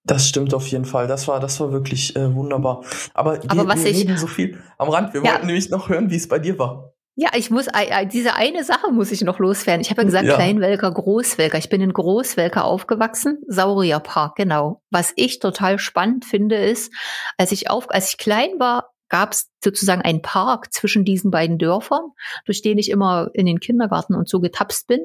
Das 0.04 0.28
stimmt 0.28 0.52
auf 0.52 0.66
jeden 0.66 0.85
Fall. 0.85 1.06
Das 1.06 1.28
war, 1.28 1.38
das 1.38 1.61
war 1.61 1.73
wirklich 1.73 2.16
äh, 2.16 2.35
wunderbar. 2.35 2.82
Aber, 3.14 3.35
Aber 3.47 3.62
wir, 3.62 3.68
was 3.68 3.85
wir 3.85 3.92
ich, 3.92 3.99
reden 3.99 4.18
so 4.18 4.26
viel 4.26 4.59
am 4.78 4.88
Rand. 4.88 5.14
Wir 5.14 5.23
ja. 5.23 5.32
wollten 5.32 5.47
nämlich 5.47 5.71
noch 5.71 5.88
hören, 5.88 6.11
wie 6.11 6.16
es 6.16 6.28
bei 6.28 6.40
dir 6.40 6.59
war. 6.59 6.92
Ja, 7.14 7.28
ich 7.37 7.50
muss, 7.50 7.66
diese 8.11 8.35
eine 8.35 8.64
Sache 8.64 8.90
muss 8.90 9.12
ich 9.12 9.21
noch 9.21 9.38
loswerden. 9.38 9.82
Ich 9.82 9.90
habe 9.90 10.00
ja 10.00 10.06
gesagt, 10.06 10.25
ja. 10.25 10.35
Kleinwelker, 10.35 10.90
Großwelker. 10.90 11.59
Ich 11.59 11.68
bin 11.68 11.82
in 11.82 11.92
Großwelker 11.92 12.64
aufgewachsen, 12.64 13.38
Saurierpark, 13.49 14.35
genau. 14.35 14.82
Was 14.90 15.12
ich 15.16 15.38
total 15.38 15.78
spannend 15.78 16.25
finde, 16.25 16.56
ist, 16.56 16.90
als 17.37 17.52
ich 17.52 17.68
auf, 17.68 17.90
als 17.90 18.09
ich 18.09 18.16
klein 18.16 18.59
war, 18.59 18.92
gab 19.11 19.32
es 19.32 19.50
sozusagen 19.62 20.00
einen 20.00 20.23
Park 20.23 20.73
zwischen 20.73 21.04
diesen 21.04 21.30
beiden 21.30 21.59
Dörfern, 21.59 22.12
durch 22.47 22.62
den 22.62 22.78
ich 22.78 22.90
immer 22.90 23.28
in 23.35 23.44
den 23.44 23.61
Kindergarten 23.61 24.14
und 24.14 24.26
so 24.26 24.40
getapst 24.40 24.87
bin. 24.87 25.00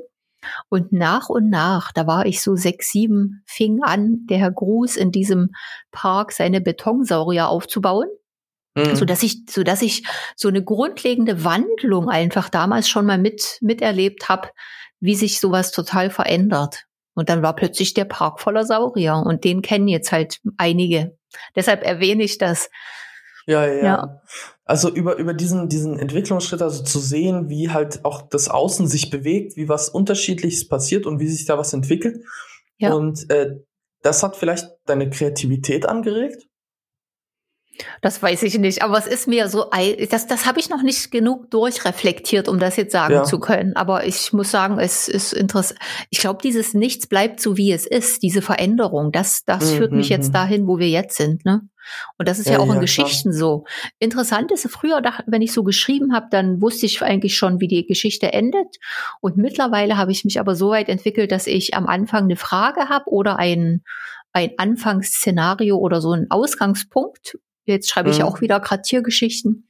Und 0.70 0.92
nach 0.92 1.30
und 1.30 1.50
nach, 1.50 1.92
da 1.92 2.08
war 2.08 2.26
ich 2.26 2.42
so 2.42 2.56
sechs, 2.56 2.92
sieben, 2.92 3.44
fing 3.46 3.82
an, 3.84 4.26
der 4.30 4.38
Herr 4.38 4.52
Gruß 4.52 4.96
in 4.96 5.12
diesem 5.12 5.52
Park 5.92 6.32
seine 6.32 6.62
Betonsaurier 6.62 7.48
aufzubauen. 7.48 8.08
Mhm. 8.76 8.96
So 8.96 9.06
dass 9.06 9.24
ich, 9.24 9.44
so 9.50 9.64
dass 9.64 9.82
ich 9.82 10.06
so 10.36 10.48
eine 10.48 10.64
grundlegende 10.64 11.44
Wandlung 11.44 12.10
einfach 12.10 12.50
damals 12.50 12.88
schon 12.88 13.06
mal 13.06 13.18
mit, 13.18 13.58
miterlebt 13.62 14.30
habe, 14.30 14.50
wie 15.00 15.16
sich 15.16 15.40
sowas 15.40 15.72
total 15.72 16.10
verändert. 16.10 16.86
Und 17.14 17.30
dann 17.30 17.42
war 17.42 17.56
plötzlich 17.56 17.96
der 17.96 18.06
Park 18.06 18.40
voller 18.40 18.64
Saurier 18.64 19.16
und 19.16 19.44
den 19.44 19.64
kennen 19.64 19.88
jetzt 19.88 20.12
halt 20.12 20.40
einige. 20.58 21.18
Deshalb 21.56 21.84
erwähne 21.84 22.24
ich 22.24 22.38
das. 22.38 22.70
Ja, 23.48 23.66
ja. 23.66 23.84
ja. 23.84 24.22
Also 24.68 24.94
über, 24.94 25.16
über 25.16 25.34
diesen, 25.34 25.70
diesen 25.70 25.98
Entwicklungsschritt, 25.98 26.62
also 26.62 26.84
zu 26.84 27.00
sehen, 27.00 27.50
wie 27.50 27.70
halt 27.70 28.04
auch 28.04 28.22
das 28.24 28.50
Außen 28.50 28.86
sich 28.88 29.10
bewegt, 29.10 29.56
wie 29.56 29.70
was 29.70 29.88
Unterschiedliches 29.88 30.68
passiert 30.68 31.06
und 31.06 31.22
wie 31.22 31.28
sich 31.28 31.46
da 31.46 31.58
was 31.58 31.72
entwickelt. 31.72 32.26
Ja. 32.78 32.94
Und 32.94 33.30
äh, 33.30 33.56
das 34.02 34.24
hat 34.24 34.36
vielleicht 34.36 34.68
deine 34.86 35.10
Kreativität 35.10 35.86
angeregt? 35.86 36.47
Das 38.02 38.22
weiß 38.22 38.44
ich 38.44 38.58
nicht, 38.58 38.82
aber 38.82 38.98
es 38.98 39.08
ist 39.08 39.28
mir 39.28 39.50
so, 39.50 39.66
das, 40.10 40.28
das 40.28 40.46
habe 40.46 40.60
ich 40.60 40.70
noch 40.70 40.82
nicht 40.82 41.12
genug 41.12 41.50
durchreflektiert, 41.52 42.48
um 42.48 42.60
das 42.60 42.76
jetzt 42.78 42.92
sagen 42.92 43.14
ja. 43.14 43.24
zu 43.24 43.40
können. 43.40 43.76
Aber 43.76 44.06
ich 44.06 44.34
muss 44.34 44.52
sagen, 44.52 44.80
es 44.80 45.08
ist 45.08 45.34
interessant. 45.34 45.80
Ich 46.10 46.20
glaube, 46.20 46.40
dieses 46.42 46.74
Nichts 46.74 47.08
bleibt 47.08 47.40
so, 47.40 47.58
wie 47.58 47.72
es 47.72 47.86
ist, 47.86 48.24
diese 48.24 48.42
Veränderung, 48.42 49.12
das, 49.12 49.44
das 49.46 49.72
mhm. 49.72 49.78
führt 49.78 49.92
mich 49.92 50.10
jetzt 50.10 50.30
mhm. 50.30 50.34
dahin, 50.34 50.68
wo 50.68 50.80
wir 50.80 50.90
jetzt 50.90 51.18
sind. 51.18 51.46
Ne? 51.46 51.62
Und 52.18 52.28
das 52.28 52.40
ist 52.40 52.48
ja, 52.48 52.54
ja 52.54 52.60
auch 52.60 52.68
in 52.68 52.76
ja, 52.76 52.80
Geschichten 52.80 53.32
klar. 53.32 53.40
so. 53.40 53.66
Interessant 54.00 54.52
ist, 54.52 54.68
früher, 54.70 55.02
wenn 55.26 55.42
ich 55.42 55.54
so 55.54 55.64
geschrieben 55.64 56.14
habe, 56.14 56.28
dann 56.32 56.62
wusste 56.62 56.86
ich 56.86 57.02
eigentlich 57.02 57.38
schon, 57.38 57.60
wie 57.60 57.68
die 57.68 57.86
Geschichte 57.86 58.34
endet. 58.34 58.78
Und 59.22 59.38
mittlerweile 59.38 59.98
habe 59.98 60.12
ich 60.12 60.26
mich 60.26 60.40
aber 60.40 60.56
so 60.56 60.70
weit 60.70 60.90
entwickelt, 60.90 61.32
dass 61.32 61.48
ich 61.48 61.74
am 61.74 61.88
Anfang 61.88 62.26
eine 62.26 62.36
Frage 62.36 62.90
habe 62.90 63.10
oder 63.10 63.38
ein, 63.38 63.84
ein 64.34 64.52
Anfangsszenario 64.58 65.78
oder 65.78 66.02
so 66.02 66.12
einen 66.12 66.30
Ausgangspunkt, 66.30 67.38
Jetzt 67.68 67.90
schreibe 67.90 68.10
ich 68.10 68.20
mhm. 68.20 68.26
auch 68.26 68.42
wieder 68.42 68.60
gerade 68.60 68.82
Tiergeschichten 68.82 69.68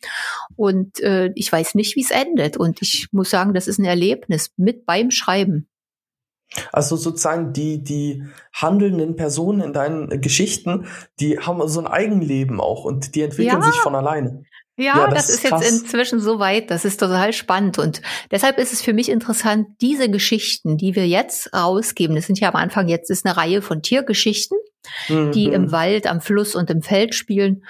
und 0.56 1.00
äh, 1.02 1.32
ich 1.36 1.52
weiß 1.52 1.76
nicht, 1.76 1.96
wie 1.96 2.04
es 2.04 2.12
endet. 2.12 2.58
Und 2.58 2.82
ich 2.82 3.08
muss 3.12 3.30
sagen, 3.30 3.54
das 3.54 3.68
ist 3.68 3.80
ein 3.80 3.86
Erlebnis 3.86 4.52
mit 4.56 4.86
beim 4.86 5.12
Schreiben. 5.12 5.68
Also 6.72 6.96
sozusagen 6.96 7.52
die, 7.54 7.84
die 7.84 8.24
handelnden 8.54 9.16
Personen 9.16 9.62
in 9.62 9.74
deinen 9.74 10.22
Geschichten, 10.22 10.88
die 11.20 11.40
haben 11.40 11.68
so 11.68 11.82
ein 11.82 11.88
Eigenleben 11.88 12.62
auch 12.62 12.86
und 12.86 13.16
die 13.16 13.22
entwickeln 13.22 13.62
ja. 13.62 13.72
sich 13.72 13.80
von 13.82 13.96
alleine. 13.96 14.44
Ja, 14.78 14.96
ja 14.96 15.08
das, 15.08 15.28
das, 15.28 15.30
ist, 15.30 15.44
krass. 15.44 15.64
jetzt 15.64 15.82
inzwischen 15.82 16.20
so 16.20 16.40
weit, 16.40 16.70
das 16.70 16.86
ist 16.86 17.00
total 17.00 17.34
spannend. 17.34 17.80
Und 17.80 18.02
deshalb 18.32 18.60
ist 18.60 18.74
es 18.74 18.82
für 18.82 18.94
mich 18.94 19.10
interessant, 19.10 19.68
diese 19.82 20.10
Geschichten, 20.10 20.78
die 20.78 20.96
wir 20.96 21.08
jetzt 21.08 21.54
rausgeben, 21.54 22.16
das 22.16 22.28
sind 22.28 22.40
ja 22.40 22.50
am 22.50 22.56
Anfang 22.56 22.88
jetzt 22.88 23.10
ist 23.10 23.26
eine 23.26 23.36
Reihe 23.36 23.62
von 23.62 23.82
Tiergeschichten, 23.82 24.58
mhm. 25.10 25.32
die 25.32 25.46
im 25.46 25.72
Wald, 25.72 26.08
am 26.08 26.22
Fluss 26.22 26.56
und 26.56 26.70
im 26.70 26.82
Feld 26.82 27.16
spielen. 27.16 27.64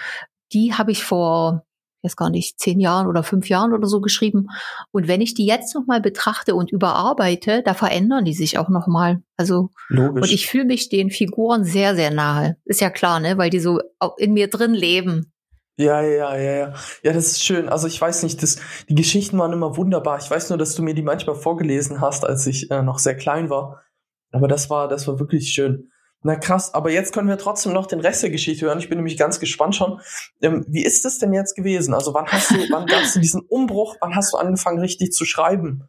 Die 0.54 0.74
habe 0.74 0.92
ich 0.92 1.04
vor 1.04 1.68
jetzt 2.04 2.16
gar 2.16 2.30
nicht 2.30 2.60
zehn 2.60 2.80
Jahren 2.80 3.08
oder 3.08 3.24
fünf 3.24 3.50
Jahren 3.50 3.74
oder 3.74 3.88
so 3.88 4.02
geschrieben. 4.02 4.48
Und 4.92 5.08
wenn 5.08 5.22
ich 5.22 5.34
die 5.34 5.46
jetzt 5.46 5.76
nochmal 5.76 6.02
betrachte 6.02 6.56
und 6.56 6.72
überarbeite, 6.72 7.62
da 7.64 7.74
verändern 7.74 8.26
die 8.26 8.34
sich 8.34 8.58
auch 8.58 8.70
nochmal. 8.70 9.22
Also 9.36 9.70
Logisch. 9.90 10.24
und 10.24 10.32
ich 10.32 10.48
fühle 10.48 10.66
mich 10.66 10.90
den 10.90 11.10
Figuren 11.10 11.64
sehr, 11.64 11.96
sehr 11.96 12.12
nahe. 12.12 12.58
Ist 12.66 12.82
ja 12.82 12.90
klar, 12.90 13.20
ne? 13.20 13.38
Weil 13.38 13.50
die 13.50 13.60
so 13.60 13.80
in 14.18 14.34
mir 14.34 14.50
drin 14.50 14.74
leben. 14.74 15.34
Ja, 15.80 16.02
ja, 16.02 16.36
ja, 16.36 16.58
ja. 16.58 16.74
Ja, 17.04 17.14
das 17.14 17.28
ist 17.28 17.44
schön. 17.44 17.70
Also 17.70 17.88
ich 17.88 18.02
weiß 18.02 18.24
nicht, 18.24 18.42
das, 18.42 18.60
die 18.90 18.96
Geschichten 18.96 19.38
waren 19.38 19.54
immer 19.54 19.78
wunderbar. 19.78 20.18
Ich 20.20 20.30
weiß 20.30 20.50
nur, 20.50 20.58
dass 20.58 20.74
du 20.76 20.82
mir 20.82 20.96
die 20.96 21.04
manchmal 21.04 21.36
vorgelesen 21.36 22.02
hast, 22.02 22.26
als 22.26 22.48
ich 22.48 22.72
äh, 22.72 22.82
noch 22.82 22.98
sehr 22.98 23.16
klein 23.16 23.50
war. 23.52 23.84
Aber 24.32 24.48
das 24.48 24.70
war, 24.70 24.88
das 24.88 25.08
war 25.08 25.20
wirklich 25.20 25.50
schön. 25.50 25.92
Na 26.24 26.36
krass, 26.36 26.74
aber 26.74 26.92
jetzt 26.92 27.14
können 27.14 27.30
wir 27.30 27.38
trotzdem 27.38 27.74
noch 27.74 27.86
den 27.86 28.00
Rest 28.00 28.24
der 28.24 28.32
Geschichte 28.32 28.66
hören. 28.66 28.80
Ich 28.80 28.90
bin 28.90 28.98
nämlich 28.98 29.18
ganz 29.18 29.40
gespannt 29.40 29.76
schon. 29.76 30.02
Ähm, 30.42 30.66
wie 30.68 30.84
ist 30.84 31.06
es 31.06 31.20
denn 31.20 31.32
jetzt 31.32 31.56
gewesen? 31.56 31.94
Also 31.94 32.14
wann 32.14 32.26
hast 32.28 32.52
du, 32.52 32.56
wann 32.72 32.86
gabst 32.88 33.16
du 33.16 33.20
diesen 33.20 33.42
Umbruch? 33.42 33.96
Wann 34.02 34.16
hast 34.16 34.34
du 34.34 34.38
angefangen, 34.38 34.80
richtig 34.80 35.12
zu 35.12 35.26
schreiben? 35.26 35.88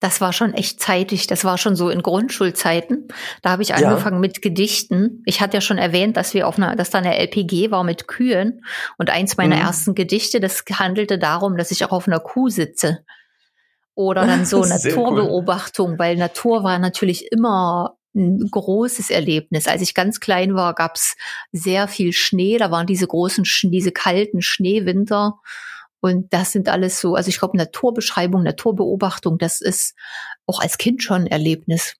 Das 0.00 0.20
war 0.20 0.32
schon 0.32 0.52
echt 0.52 0.80
zeitig. 0.80 1.28
Das 1.28 1.44
war 1.44 1.56
schon 1.56 1.76
so 1.76 1.88
in 1.88 2.02
Grundschulzeiten. 2.02 3.08
Da 3.40 3.50
habe 3.50 3.62
ich 3.62 3.74
angefangen 3.74 4.16
ja. 4.16 4.20
mit 4.20 4.42
Gedichten. 4.42 5.22
Ich 5.24 5.40
hatte 5.40 5.56
ja 5.56 5.60
schon 5.60 5.78
erwähnt, 5.78 6.16
dass 6.16 6.34
wir 6.34 6.46
auf 6.46 6.58
einer, 6.58 6.76
dass 6.76 6.90
da 6.90 6.98
eine 6.98 7.16
LPG 7.16 7.70
war 7.70 7.84
mit 7.84 8.06
Kühen. 8.06 8.64
Und 8.98 9.08
eins 9.08 9.36
meiner 9.36 9.56
mhm. 9.56 9.62
ersten 9.62 9.94
Gedichte, 9.94 10.40
das 10.40 10.62
handelte 10.72 11.18
darum, 11.18 11.56
dass 11.56 11.70
ich 11.70 11.84
auch 11.84 11.92
auf 11.92 12.06
einer 12.06 12.20
Kuh 12.20 12.50
sitze. 12.50 13.04
Oder 13.94 14.26
dann 14.26 14.44
so 14.44 14.60
Naturbeobachtung, 14.66 15.92
cool. 15.92 15.98
weil 15.98 16.16
Natur 16.16 16.64
war 16.64 16.78
natürlich 16.78 17.32
immer 17.32 17.96
ein 18.14 18.48
großes 18.50 19.10
Erlebnis. 19.10 19.66
Als 19.66 19.82
ich 19.82 19.94
ganz 19.94 20.20
klein 20.20 20.54
war, 20.54 20.74
gab's 20.74 21.16
sehr 21.52 21.88
viel 21.88 22.12
Schnee. 22.12 22.58
Da 22.58 22.70
waren 22.70 22.86
diese 22.86 23.06
großen, 23.06 23.44
diese 23.64 23.92
kalten 23.92 24.42
Schneewinter. 24.42 25.40
Und 26.00 26.32
das 26.32 26.52
sind 26.52 26.68
alles 26.68 27.00
so, 27.00 27.14
also 27.14 27.28
ich 27.28 27.38
glaube, 27.38 27.56
Naturbeschreibung, 27.56 28.42
Naturbeobachtung, 28.42 29.38
das 29.38 29.60
ist 29.60 29.94
auch 30.46 30.60
als 30.60 30.76
Kind 30.76 31.02
schon 31.02 31.22
ein 31.22 31.26
Erlebnis. 31.26 31.96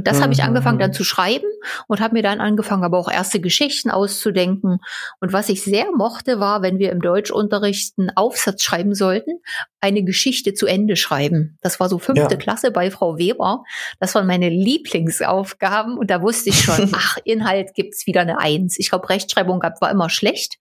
Und 0.00 0.06
das 0.06 0.16
mhm. 0.16 0.22
habe 0.22 0.32
ich 0.32 0.42
angefangen 0.42 0.78
dann 0.78 0.92
mhm. 0.92 0.94
zu 0.94 1.04
schreiben 1.04 1.44
und 1.86 2.00
habe 2.00 2.14
mir 2.14 2.22
dann 2.22 2.40
angefangen, 2.40 2.84
aber 2.84 2.96
auch 2.96 3.10
erste 3.10 3.38
Geschichten 3.38 3.90
auszudenken. 3.90 4.78
Und 5.20 5.34
was 5.34 5.50
ich 5.50 5.62
sehr 5.62 5.92
mochte, 5.94 6.40
war, 6.40 6.62
wenn 6.62 6.78
wir 6.78 6.90
im 6.90 7.02
Deutschunterricht 7.02 7.98
einen 7.98 8.08
Aufsatz 8.16 8.62
schreiben 8.62 8.94
sollten, 8.94 9.42
eine 9.78 10.02
Geschichte 10.02 10.54
zu 10.54 10.64
Ende 10.64 10.96
schreiben. 10.96 11.58
Das 11.60 11.80
war 11.80 11.90
so 11.90 11.98
fünfte 11.98 12.32
ja. 12.32 12.40
Klasse 12.40 12.70
bei 12.70 12.90
Frau 12.90 13.18
Weber. 13.18 13.62
Das 13.98 14.14
waren 14.14 14.26
meine 14.26 14.48
Lieblingsaufgaben 14.48 15.98
und 15.98 16.10
da 16.10 16.22
wusste 16.22 16.48
ich 16.48 16.62
schon, 16.62 16.90
ach, 16.94 17.18
Inhalt 17.24 17.74
gibt's 17.74 18.06
wieder 18.06 18.22
eine 18.22 18.38
Eins. 18.38 18.78
Ich 18.78 18.88
glaube, 18.88 19.10
Rechtschreibung 19.10 19.62
war 19.62 19.90
immer 19.90 20.08
schlecht, 20.08 20.56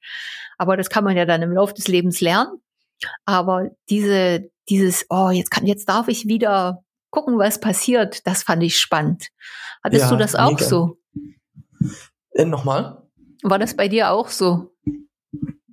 aber 0.58 0.76
das 0.76 0.90
kann 0.90 1.06
man 1.06 1.16
ja 1.16 1.24
dann 1.24 1.42
im 1.44 1.54
Laufe 1.54 1.76
des 1.76 1.88
Lebens 1.88 2.20
lernen. 2.20 2.60
Aber 3.24 3.70
diese, 3.90 4.50
dieses, 4.68 5.06
oh, 5.10 5.30
jetzt 5.30 5.50
kann, 5.50 5.66
jetzt 5.66 5.88
darf 5.88 6.10
ich 6.10 6.28
wieder 6.28 6.84
gucken, 7.10 7.38
was 7.38 7.60
passiert, 7.60 8.26
das 8.28 8.44
fand 8.44 8.64
ich 8.64 8.80
spannend. 8.80 9.30
Hattest 9.84 10.06
ja, 10.06 10.10
du 10.10 10.18
das 10.18 10.36
auch 10.36 10.52
mega. 10.52 10.66
so? 10.66 10.98
Äh, 12.32 12.46
Nochmal? 12.46 13.04
War 13.44 13.60
das 13.60 13.76
bei 13.76 13.88
dir 13.88 14.12
auch 14.12 14.30
so? 14.30 14.72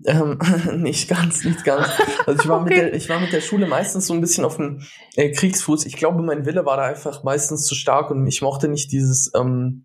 Ähm, 0.04 0.38
nicht 0.76 1.08
ganz, 1.08 1.44
nicht 1.44 1.64
ganz. 1.64 1.88
Also 2.26 2.42
ich 2.42 2.48
war, 2.48 2.60
okay. 2.60 2.68
mit 2.68 2.78
der, 2.78 2.94
ich 2.94 3.08
war 3.08 3.20
mit 3.20 3.32
der 3.32 3.40
Schule 3.40 3.66
meistens 3.66 4.06
so 4.06 4.14
ein 4.14 4.20
bisschen 4.20 4.44
auf 4.44 4.56
dem 4.56 4.82
äh, 5.16 5.32
Kriegsfuß. 5.32 5.84
Ich 5.86 5.96
glaube, 5.96 6.22
mein 6.22 6.46
Wille 6.46 6.64
war 6.64 6.76
da 6.76 6.84
einfach 6.84 7.24
meistens 7.24 7.64
zu 7.64 7.74
stark 7.74 8.10
und 8.10 8.26
ich 8.26 8.40
mochte 8.40 8.68
nicht 8.68 8.92
dieses, 8.92 9.32
ähm, 9.34 9.84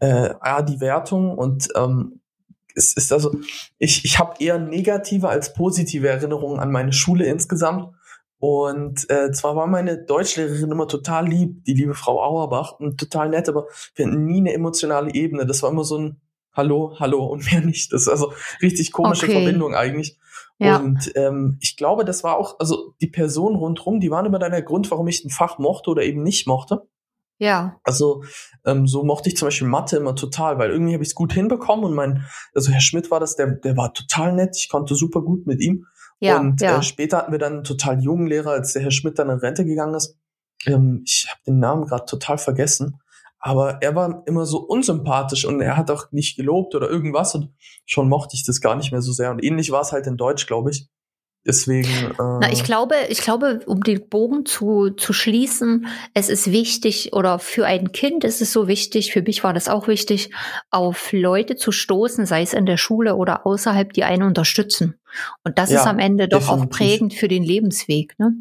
äh, 0.00 0.34
die 0.68 0.80
Wertung 0.80 1.36
und 1.36 1.68
ähm, 1.74 2.20
es 2.74 2.92
ist 2.92 3.12
also, 3.12 3.34
ich, 3.78 4.04
ich 4.04 4.18
habe 4.18 4.42
eher 4.42 4.58
negative 4.58 5.28
als 5.28 5.52
positive 5.52 6.08
Erinnerungen 6.08 6.60
an 6.60 6.70
meine 6.70 6.92
Schule 6.92 7.26
insgesamt. 7.26 7.94
Und 8.40 9.08
äh, 9.10 9.30
zwar 9.32 9.54
war 9.54 9.66
meine 9.66 9.98
Deutschlehrerin 9.98 10.72
immer 10.72 10.88
total 10.88 11.28
lieb, 11.28 11.62
die 11.64 11.74
liebe 11.74 11.94
Frau 11.94 12.22
Auerbach, 12.22 12.80
und 12.80 12.98
total 12.98 13.28
nett, 13.28 13.50
aber 13.50 13.66
wir 13.94 14.06
hatten 14.06 14.24
nie 14.24 14.38
eine 14.38 14.54
emotionale 14.54 15.12
Ebene. 15.12 15.44
Das 15.46 15.62
war 15.62 15.70
immer 15.70 15.84
so 15.84 15.98
ein 15.98 16.20
Hallo, 16.54 16.96
Hallo 16.98 17.24
und 17.26 17.52
mehr 17.52 17.60
nicht. 17.60 17.92
Das 17.92 18.02
ist 18.02 18.08
also 18.08 18.32
richtig 18.62 18.92
komische 18.92 19.26
okay. 19.26 19.34
Verbindung 19.34 19.74
eigentlich. 19.74 20.18
Ja. 20.58 20.78
Und 20.78 21.12
ähm, 21.16 21.58
ich 21.60 21.76
glaube, 21.76 22.06
das 22.06 22.24
war 22.24 22.38
auch, 22.38 22.58
also 22.58 22.94
die 23.02 23.08
Personen 23.08 23.56
rundherum, 23.56 24.00
die 24.00 24.10
waren 24.10 24.24
immer 24.24 24.38
dann 24.38 24.52
der 24.52 24.62
Grund, 24.62 24.90
warum 24.90 25.06
ich 25.06 25.22
ein 25.24 25.30
Fach 25.30 25.58
mochte 25.58 25.90
oder 25.90 26.02
eben 26.02 26.22
nicht 26.22 26.46
mochte. 26.46 26.88
Ja. 27.38 27.78
Also 27.84 28.24
ähm, 28.66 28.86
so 28.86 29.02
mochte 29.02 29.28
ich 29.28 29.36
zum 29.36 29.48
Beispiel 29.48 29.68
Mathe 29.68 29.96
immer 29.96 30.14
total, 30.14 30.58
weil 30.58 30.70
irgendwie 30.70 30.94
habe 30.94 31.02
ich 31.02 31.10
es 31.10 31.14
gut 31.14 31.32
hinbekommen 31.32 31.84
und 31.84 31.94
mein, 31.94 32.26
also 32.54 32.70
Herr 32.70 32.82
Schmidt 32.82 33.10
war 33.10 33.20
das, 33.20 33.36
der, 33.36 33.48
der 33.52 33.76
war 33.76 33.94
total 33.94 34.34
nett, 34.34 34.56
ich 34.58 34.68
konnte 34.68 34.94
super 34.94 35.22
gut 35.22 35.46
mit 35.46 35.62
ihm. 35.62 35.86
Ja, 36.20 36.38
und 36.38 36.60
ja. 36.60 36.78
Äh, 36.78 36.82
später 36.82 37.18
hatten 37.18 37.32
wir 37.32 37.38
dann 37.38 37.54
einen 37.54 37.64
total 37.64 38.00
jungen 38.00 38.26
Lehrer, 38.26 38.50
als 38.50 38.74
der 38.74 38.82
Herr 38.82 38.90
Schmidt 38.90 39.18
dann 39.18 39.30
in 39.30 39.38
Rente 39.38 39.64
gegangen 39.64 39.94
ist. 39.94 40.16
Ähm, 40.66 41.02
ich 41.04 41.26
habe 41.30 41.40
den 41.46 41.58
Namen 41.58 41.86
gerade 41.86 42.04
total 42.04 42.38
vergessen. 42.38 43.00
Aber 43.42 43.80
er 43.80 43.94
war 43.94 44.22
immer 44.26 44.44
so 44.44 44.58
unsympathisch 44.58 45.46
und 45.46 45.62
er 45.62 45.78
hat 45.78 45.90
auch 45.90 46.12
nicht 46.12 46.36
gelobt 46.36 46.74
oder 46.74 46.90
irgendwas 46.90 47.34
und 47.34 47.54
schon 47.86 48.06
mochte 48.06 48.36
ich 48.36 48.44
das 48.44 48.60
gar 48.60 48.76
nicht 48.76 48.92
mehr 48.92 49.00
so 49.00 49.12
sehr. 49.12 49.30
Und 49.30 49.42
ähnlich 49.42 49.70
war 49.70 49.80
es 49.80 49.92
halt 49.92 50.06
in 50.06 50.18
Deutsch, 50.18 50.46
glaube 50.46 50.70
ich. 50.70 50.88
Deswegen. 51.46 51.88
Äh 51.88 52.14
Na, 52.18 52.52
ich 52.52 52.64
glaube, 52.64 52.94
ich 53.08 53.22
glaube, 53.22 53.60
um 53.66 53.82
den 53.82 54.08
Bogen 54.08 54.44
zu, 54.44 54.90
zu 54.90 55.12
schließen, 55.12 55.86
es 56.12 56.28
ist 56.28 56.52
wichtig 56.52 57.12
oder 57.14 57.38
für 57.38 57.66
ein 57.66 57.92
Kind 57.92 58.24
ist 58.24 58.42
es 58.42 58.52
so 58.52 58.68
wichtig, 58.68 59.12
für 59.12 59.22
mich 59.22 59.42
war 59.42 59.54
das 59.54 59.68
auch 59.68 59.88
wichtig, 59.88 60.30
auf 60.70 61.12
Leute 61.12 61.56
zu 61.56 61.72
stoßen, 61.72 62.26
sei 62.26 62.42
es 62.42 62.52
in 62.52 62.66
der 62.66 62.76
Schule 62.76 63.16
oder 63.16 63.46
außerhalb, 63.46 63.92
die 63.92 64.04
einen 64.04 64.22
unterstützen. 64.22 64.96
Und 65.42 65.58
das 65.58 65.70
ja, 65.70 65.80
ist 65.80 65.86
am 65.86 65.98
Ende 65.98 66.28
doch 66.28 66.40
definitiv. 66.40 66.64
auch 66.64 66.70
prägend 66.70 67.14
für 67.14 67.28
den 67.28 67.42
Lebensweg. 67.42 68.18
Ne? 68.18 68.34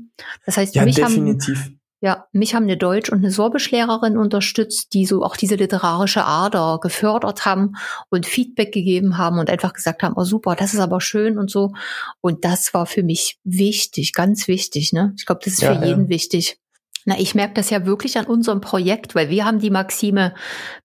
Das 0.45 0.57
heißt, 0.57 0.75
ja, 0.75 0.83
mich 0.83 0.95
definitiv. 0.95 1.57
haben 1.57 1.78
ja, 2.01 2.27
mich 2.31 2.55
haben 2.55 2.63
eine 2.63 2.77
Deutsch- 2.77 3.09
und 3.09 3.19
eine 3.19 3.31
Sorbischlehrerin 3.31 4.17
unterstützt, 4.17 4.93
die 4.93 5.05
so 5.05 5.23
auch 5.23 5.35
diese 5.35 5.55
literarische 5.55 6.23
Ader 6.23 6.79
gefördert 6.81 7.45
haben 7.45 7.75
und 8.09 8.25
Feedback 8.25 8.71
gegeben 8.73 9.17
haben 9.17 9.37
und 9.37 9.49
einfach 9.49 9.73
gesagt 9.73 10.01
haben, 10.03 10.15
oh 10.15 10.23
super, 10.23 10.55
das 10.55 10.73
ist 10.73 10.79
aber 10.79 11.01
schön 11.01 11.37
und 11.37 11.51
so. 11.51 11.73
Und 12.21 12.45
das 12.45 12.73
war 12.73 12.85
für 12.85 13.03
mich 13.03 13.39
wichtig, 13.43 14.13
ganz 14.13 14.47
wichtig. 14.47 14.93
Ne? 14.93 15.13
Ich 15.17 15.25
glaube, 15.25 15.41
das 15.43 15.53
ist 15.53 15.61
ja, 15.61 15.75
für 15.75 15.85
jeden 15.85 16.03
ja. 16.03 16.09
wichtig. 16.09 16.57
Na, 17.05 17.17
ich 17.17 17.35
merke 17.35 17.53
das 17.53 17.69
ja 17.69 17.85
wirklich 17.85 18.17
an 18.17 18.25
unserem 18.25 18.61
Projekt, 18.61 19.15
weil 19.15 19.29
wir 19.29 19.45
haben 19.45 19.59
die 19.59 19.69
Maxime, 19.69 20.33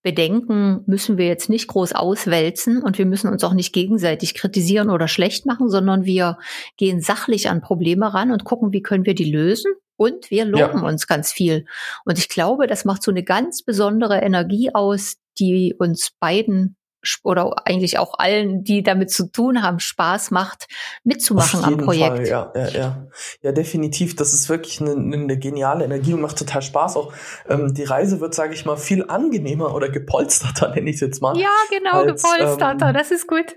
Bedenken 0.01 0.81
müssen 0.85 1.17
wir 1.17 1.27
jetzt 1.27 1.49
nicht 1.49 1.67
groß 1.67 1.93
auswälzen 1.93 2.81
und 2.81 2.97
wir 2.97 3.05
müssen 3.05 3.29
uns 3.29 3.43
auch 3.43 3.53
nicht 3.53 3.73
gegenseitig 3.73 4.33
kritisieren 4.33 4.89
oder 4.89 5.07
schlecht 5.07 5.45
machen, 5.45 5.69
sondern 5.69 6.05
wir 6.05 6.37
gehen 6.77 7.01
sachlich 7.01 7.49
an 7.49 7.61
Probleme 7.61 8.13
ran 8.13 8.31
und 8.31 8.43
gucken, 8.43 8.71
wie 8.71 8.81
können 8.81 9.05
wir 9.05 9.15
die 9.15 9.29
lösen 9.29 9.73
und 9.97 10.31
wir 10.31 10.45
loben 10.45 10.79
ja. 10.79 10.87
uns 10.87 11.07
ganz 11.07 11.31
viel. 11.31 11.65
Und 12.05 12.17
ich 12.17 12.29
glaube, 12.29 12.67
das 12.67 12.85
macht 12.85 13.03
so 13.03 13.11
eine 13.11 13.23
ganz 13.23 13.63
besondere 13.63 14.19
Energie 14.21 14.71
aus, 14.73 15.17
die 15.39 15.75
uns 15.77 16.11
beiden 16.19 16.75
oder 17.23 17.53
eigentlich 17.65 17.99
auch 17.99 18.17
allen, 18.17 18.63
die 18.63 18.83
damit 18.83 19.11
zu 19.11 19.31
tun 19.31 19.61
haben, 19.61 19.79
Spaß 19.79 20.31
macht, 20.31 20.67
mitzumachen 21.03 21.63
am 21.63 21.77
Projekt. 21.77 22.17
Fall, 22.17 22.27
ja, 22.27 22.51
ja, 22.55 22.67
ja. 22.69 23.07
Ja, 23.41 23.51
definitiv. 23.51 24.15
Das 24.15 24.33
ist 24.33 24.49
wirklich 24.49 24.81
eine, 24.81 24.91
eine 24.91 25.37
geniale 25.37 25.85
Energie 25.85 26.13
und 26.13 26.21
macht 26.21 26.37
total 26.37 26.61
Spaß. 26.61 26.97
Auch 26.97 27.13
ähm, 27.49 27.73
die 27.73 27.83
Reise 27.83 28.19
wird, 28.19 28.33
sage 28.33 28.53
ich 28.53 28.65
mal, 28.65 28.77
viel 28.77 29.05
angenehmer 29.07 29.73
oder 29.73 29.89
gepolsterter, 29.89 30.69
nenne 30.75 30.89
ich 30.89 30.95
es 30.95 31.01
jetzt 31.01 31.21
mal. 31.21 31.37
Ja, 31.37 31.49
genau, 31.69 32.03
als, 32.03 32.21
gepolsterter, 32.21 32.87
ähm, 32.89 32.93
das 32.93 33.11
ist 33.11 33.27
gut. 33.27 33.55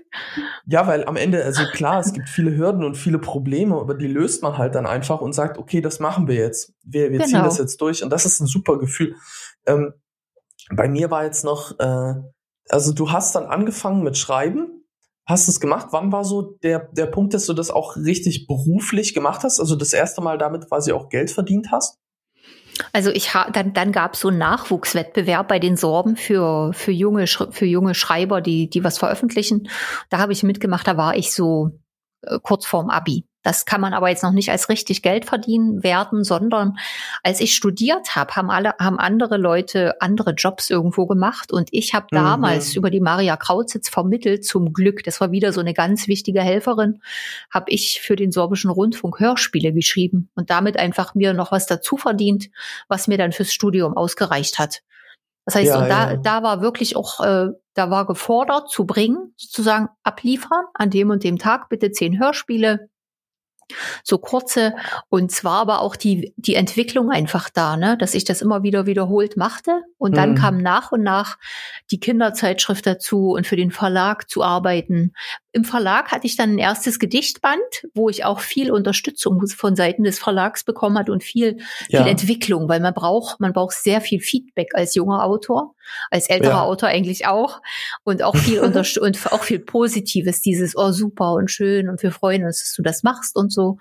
Ja, 0.65 0.87
weil 0.87 1.05
am 1.05 1.15
Ende, 1.15 1.43
also 1.43 1.63
klar, 1.71 1.99
es 1.99 2.13
gibt 2.13 2.29
viele 2.29 2.55
Hürden 2.55 2.83
und 2.83 2.95
viele 2.95 3.19
Probleme, 3.19 3.75
aber 3.75 3.95
die 3.95 4.07
löst 4.07 4.43
man 4.43 4.57
halt 4.57 4.75
dann 4.75 4.85
einfach 4.85 5.21
und 5.21 5.33
sagt, 5.33 5.57
okay, 5.57 5.81
das 5.81 5.99
machen 5.99 6.27
wir 6.27 6.35
jetzt. 6.35 6.73
Wir, 6.83 7.11
wir 7.11 7.19
genau. 7.19 7.25
ziehen 7.25 7.43
das 7.43 7.57
jetzt 7.57 7.81
durch 7.81 8.03
und 8.03 8.09
das 8.09 8.25
ist 8.25 8.39
ein 8.39 8.47
super 8.47 8.77
Gefühl. 8.77 9.15
Ähm, 9.65 9.93
bei 10.71 10.87
mir 10.87 11.09
war 11.11 11.23
jetzt 11.23 11.43
noch, 11.43 11.77
äh, 11.79 12.13
also 12.69 12.93
du 12.93 13.11
hast 13.11 13.35
dann 13.35 13.45
angefangen 13.45 14.03
mit 14.03 14.17
Schreiben, 14.17 14.85
hast 15.25 15.47
es 15.47 15.59
gemacht. 15.59 15.87
Wann 15.91 16.11
war 16.11 16.23
so 16.23 16.41
der, 16.63 16.89
der 16.91 17.05
Punkt, 17.07 17.33
dass 17.33 17.45
du 17.45 17.53
das 17.53 17.71
auch 17.71 17.95
richtig 17.95 18.47
beruflich 18.47 19.13
gemacht 19.13 19.43
hast? 19.43 19.59
Also 19.59 19.75
das 19.75 19.93
erste 19.93 20.21
Mal 20.21 20.37
damit 20.37 20.67
quasi 20.67 20.91
auch 20.91 21.09
Geld 21.09 21.31
verdient 21.31 21.71
hast? 21.71 21.97
Also 22.93 23.11
ich 23.11 23.33
ha 23.33 23.49
dann, 23.51 23.73
dann 23.73 23.91
gab 23.91 24.13
es 24.13 24.21
so 24.21 24.29
einen 24.29 24.37
Nachwuchswettbewerb 24.37 25.47
bei 25.47 25.59
den 25.59 25.75
Sorben 25.75 26.15
für, 26.15 26.71
für, 26.73 26.91
junge, 26.91 27.27
für 27.27 27.65
junge 27.65 27.93
Schreiber, 27.93 28.41
die, 28.41 28.69
die 28.69 28.83
was 28.83 28.97
veröffentlichen. 28.97 29.69
Da 30.09 30.19
habe 30.19 30.31
ich 30.31 30.43
mitgemacht, 30.43 30.87
da 30.87 30.95
war 30.97 31.15
ich 31.15 31.33
so 31.33 31.71
äh, 32.21 32.39
kurz 32.41 32.65
vorm 32.65 32.89
Abi. 32.89 33.25
Das 33.49 33.65
kann 33.65 33.81
man 33.81 33.95
aber 33.95 34.09
jetzt 34.09 34.21
noch 34.21 34.31
nicht 34.31 34.51
als 34.51 34.69
richtig 34.69 35.01
Geld 35.01 35.25
verdienen 35.25 35.81
werden, 35.81 36.23
sondern 36.23 36.77
als 37.23 37.41
ich 37.41 37.55
studiert 37.55 38.15
habe, 38.15 38.35
haben 38.35 38.51
alle, 38.51 38.75
haben 38.77 38.99
andere 38.99 39.37
Leute 39.37 39.99
andere 40.01 40.33
Jobs 40.33 40.69
irgendwo 40.69 41.07
gemacht 41.07 41.51
und 41.51 41.69
ich 41.71 41.95
habe 41.95 42.05
mhm. 42.11 42.17
damals 42.17 42.75
über 42.75 42.91
die 42.91 42.99
Maria 42.99 43.37
Krauzitz 43.37 43.89
vermittelt 43.89 44.45
zum 44.45 44.71
Glück. 44.71 45.03
Das 45.03 45.19
war 45.19 45.31
wieder 45.31 45.51
so 45.51 45.61
eine 45.61 45.73
ganz 45.73 46.07
wichtige 46.07 46.41
Helferin. 46.41 47.01
Habe 47.49 47.71
ich 47.71 48.01
für 48.01 48.15
den 48.15 48.31
sorbischen 48.31 48.69
Rundfunk 48.69 49.19
Hörspiele 49.19 49.73
geschrieben 49.73 50.29
und 50.35 50.51
damit 50.51 50.77
einfach 50.77 51.15
mir 51.15 51.33
noch 51.33 51.51
was 51.51 51.65
dazu 51.65 51.97
verdient, 51.97 52.51
was 52.87 53.07
mir 53.07 53.17
dann 53.17 53.31
fürs 53.31 53.51
Studium 53.51 53.97
ausgereicht 53.97 54.59
hat. 54.59 54.83
Das 55.45 55.55
heißt, 55.55 55.69
ja, 55.69 55.79
und 55.79 55.89
da, 55.89 56.11
ja. 56.11 56.17
da 56.17 56.43
war 56.43 56.61
wirklich 56.61 56.95
auch, 56.95 57.19
äh, 57.21 57.47
da 57.73 57.89
war 57.89 58.05
gefordert 58.05 58.69
zu 58.69 58.85
bringen, 58.85 59.33
sozusagen 59.37 59.89
abliefern 60.03 60.65
an 60.75 60.91
dem 60.91 61.09
und 61.09 61.23
dem 61.23 61.39
Tag 61.39 61.69
bitte 61.69 61.89
zehn 61.89 62.19
Hörspiele, 62.19 62.89
so 64.03 64.17
kurze 64.17 64.73
und 65.09 65.31
zwar 65.31 65.61
aber 65.61 65.81
auch 65.81 65.95
die 65.95 66.33
die 66.37 66.55
Entwicklung 66.55 67.11
einfach 67.11 67.49
da, 67.49 67.77
ne, 67.77 67.97
dass 67.97 68.13
ich 68.13 68.23
das 68.23 68.41
immer 68.41 68.63
wieder 68.63 68.85
wiederholt 68.85 69.37
machte 69.37 69.81
und 69.97 70.17
dann 70.17 70.31
mhm. 70.31 70.35
kam 70.35 70.57
nach 70.57 70.91
und 70.91 71.03
nach 71.03 71.37
die 71.91 71.99
Kinderzeitschrift 71.99 72.85
dazu 72.85 73.31
und 73.31 73.47
für 73.47 73.55
den 73.55 73.71
Verlag 73.71 74.29
zu 74.29 74.43
arbeiten. 74.43 75.13
Im 75.51 75.63
Verlag 75.63 76.11
hatte 76.11 76.25
ich 76.25 76.35
dann 76.35 76.55
ein 76.55 76.57
erstes 76.57 76.99
Gedichtband, 76.99 77.59
wo 77.93 78.09
ich 78.09 78.25
auch 78.25 78.39
viel 78.39 78.71
Unterstützung 78.71 79.45
von 79.47 79.75
Seiten 79.75 80.03
des 80.03 80.17
Verlags 80.19 80.63
bekommen 80.63 80.97
hat 80.97 81.09
und 81.09 81.23
viel 81.23 81.57
ja. 81.89 82.01
viel 82.01 82.11
Entwicklung, 82.11 82.67
weil 82.69 82.79
man 82.79 82.93
braucht 82.93 83.39
man 83.39 83.53
braucht 83.53 83.75
sehr 83.75 84.01
viel 84.01 84.19
Feedback 84.19 84.69
als 84.73 84.95
junger 84.95 85.23
Autor, 85.23 85.75
als 86.09 86.29
älterer 86.29 86.51
ja. 86.51 86.63
Autor 86.63 86.89
eigentlich 86.89 87.27
auch 87.27 87.61
und 88.03 88.23
auch 88.23 88.35
viel 88.35 88.59
und 88.99 89.31
auch 89.31 89.43
viel 89.43 89.59
Positives, 89.59 90.41
dieses 90.41 90.75
oh 90.75 90.91
super 90.91 91.33
und 91.33 91.51
schön 91.51 91.89
und 91.89 92.01
wir 92.01 92.11
freuen 92.11 92.45
uns, 92.45 92.61
dass 92.61 92.73
du 92.73 92.81
das 92.81 93.03
machst 93.03 93.35
und 93.35 93.51
so 93.51 93.59
so. 93.59 93.77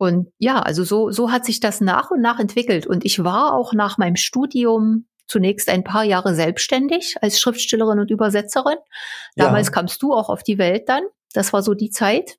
Und 0.00 0.28
ja, 0.38 0.60
also 0.60 0.84
so, 0.84 1.10
so 1.10 1.32
hat 1.32 1.44
sich 1.44 1.58
das 1.58 1.80
nach 1.80 2.12
und 2.12 2.20
nach 2.20 2.38
entwickelt. 2.38 2.86
Und 2.86 3.04
ich 3.04 3.24
war 3.24 3.52
auch 3.52 3.72
nach 3.72 3.98
meinem 3.98 4.14
Studium 4.14 5.06
zunächst 5.28 5.68
ein 5.68 5.84
paar 5.84 6.04
Jahre 6.04 6.34
selbstständig 6.34 7.16
als 7.20 7.40
Schriftstellerin 7.40 8.00
und 8.00 8.10
Übersetzerin. 8.10 8.78
Damals 9.36 9.68
ja. 9.68 9.72
kamst 9.72 10.02
du 10.02 10.12
auch 10.12 10.28
auf 10.28 10.42
die 10.42 10.58
Welt 10.58 10.88
dann. 10.88 11.02
Das 11.34 11.52
war 11.52 11.62
so 11.62 11.74
die 11.74 11.90
Zeit, 11.90 12.38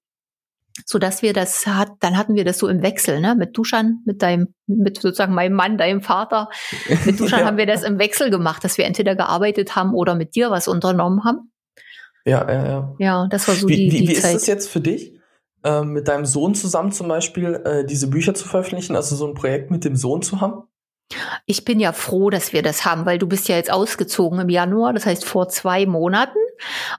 so 0.86 1.00
dass 1.00 1.22
wir 1.22 1.34
das 1.34 1.65
hat, 1.67 1.91
dann 2.00 2.17
hatten 2.17 2.36
wir 2.36 2.43
das 2.43 2.58
so 2.58 2.67
im 2.67 2.81
Wechsel, 2.81 3.22
ne, 3.22 3.36
mit 3.36 3.58
Duschan, 3.58 4.00
mit 4.05 4.22
deinem, 4.22 4.53
mit 4.65 5.00
sozusagen 5.00 5.34
meinem 5.34 5.53
Mann, 5.53 5.77
deinem 5.77 6.01
Vater. 6.01 6.50
Mit 7.05 7.19
Duschan 7.19 7.41
ja. 7.41 7.46
haben 7.46 7.58
wir 7.58 7.65
das 7.65 7.84
im 7.84 8.00
Wechsel 8.00 8.29
gemacht, 8.29 8.63
dass 8.63 8.77
wir 8.77 8.86
entweder 8.86 9.15
gearbeitet 9.15 9.75
haben 9.75 9.93
oder 9.93 10.15
mit 10.15 10.36
dir 10.36 10.51
was 10.51 10.67
unternommen 10.67 11.24
haben. 11.24 11.51
Ja, 12.25 12.50
ja, 12.51 12.65
ja. 12.67 12.96
Ja, 13.00 13.27
das 13.29 13.48
war 13.48 13.55
so 13.55 13.67
wie, 13.67 13.75
die, 13.75 13.89
die 13.89 14.08
wie 14.10 14.13
Zeit. 14.13 14.31
Wie 14.31 14.36
ist 14.36 14.41
das 14.41 14.48
jetzt 14.48 14.69
für 14.69 14.81
dich? 14.81 15.19
ähm, 15.63 15.93
mit 15.93 16.08
deinem 16.08 16.25
Sohn 16.25 16.55
zusammen 16.55 16.91
zum 16.91 17.08
Beispiel 17.08 17.62
äh, 17.65 17.86
diese 17.86 18.08
Bücher 18.08 18.34
zu 18.34 18.48
veröffentlichen, 18.48 18.96
also 18.96 19.15
so 19.15 19.27
ein 19.27 19.34
Projekt 19.34 19.72
mit 19.72 19.84
dem 19.86 19.96
Sohn 19.96 20.22
zu 20.22 20.41
haben? 20.41 20.63
Ich 21.45 21.65
bin 21.65 21.79
ja 21.79 21.91
froh, 21.91 22.29
dass 22.29 22.53
wir 22.53 22.61
das 22.61 22.85
haben, 22.85 23.05
weil 23.05 23.17
du 23.17 23.27
bist 23.27 23.47
ja 23.47 23.55
jetzt 23.55 23.71
ausgezogen 23.71 24.39
im 24.39 24.49
Januar, 24.49 24.93
das 24.93 25.05
heißt 25.05 25.25
vor 25.25 25.49
zwei 25.49 25.85
Monaten. 25.85 26.37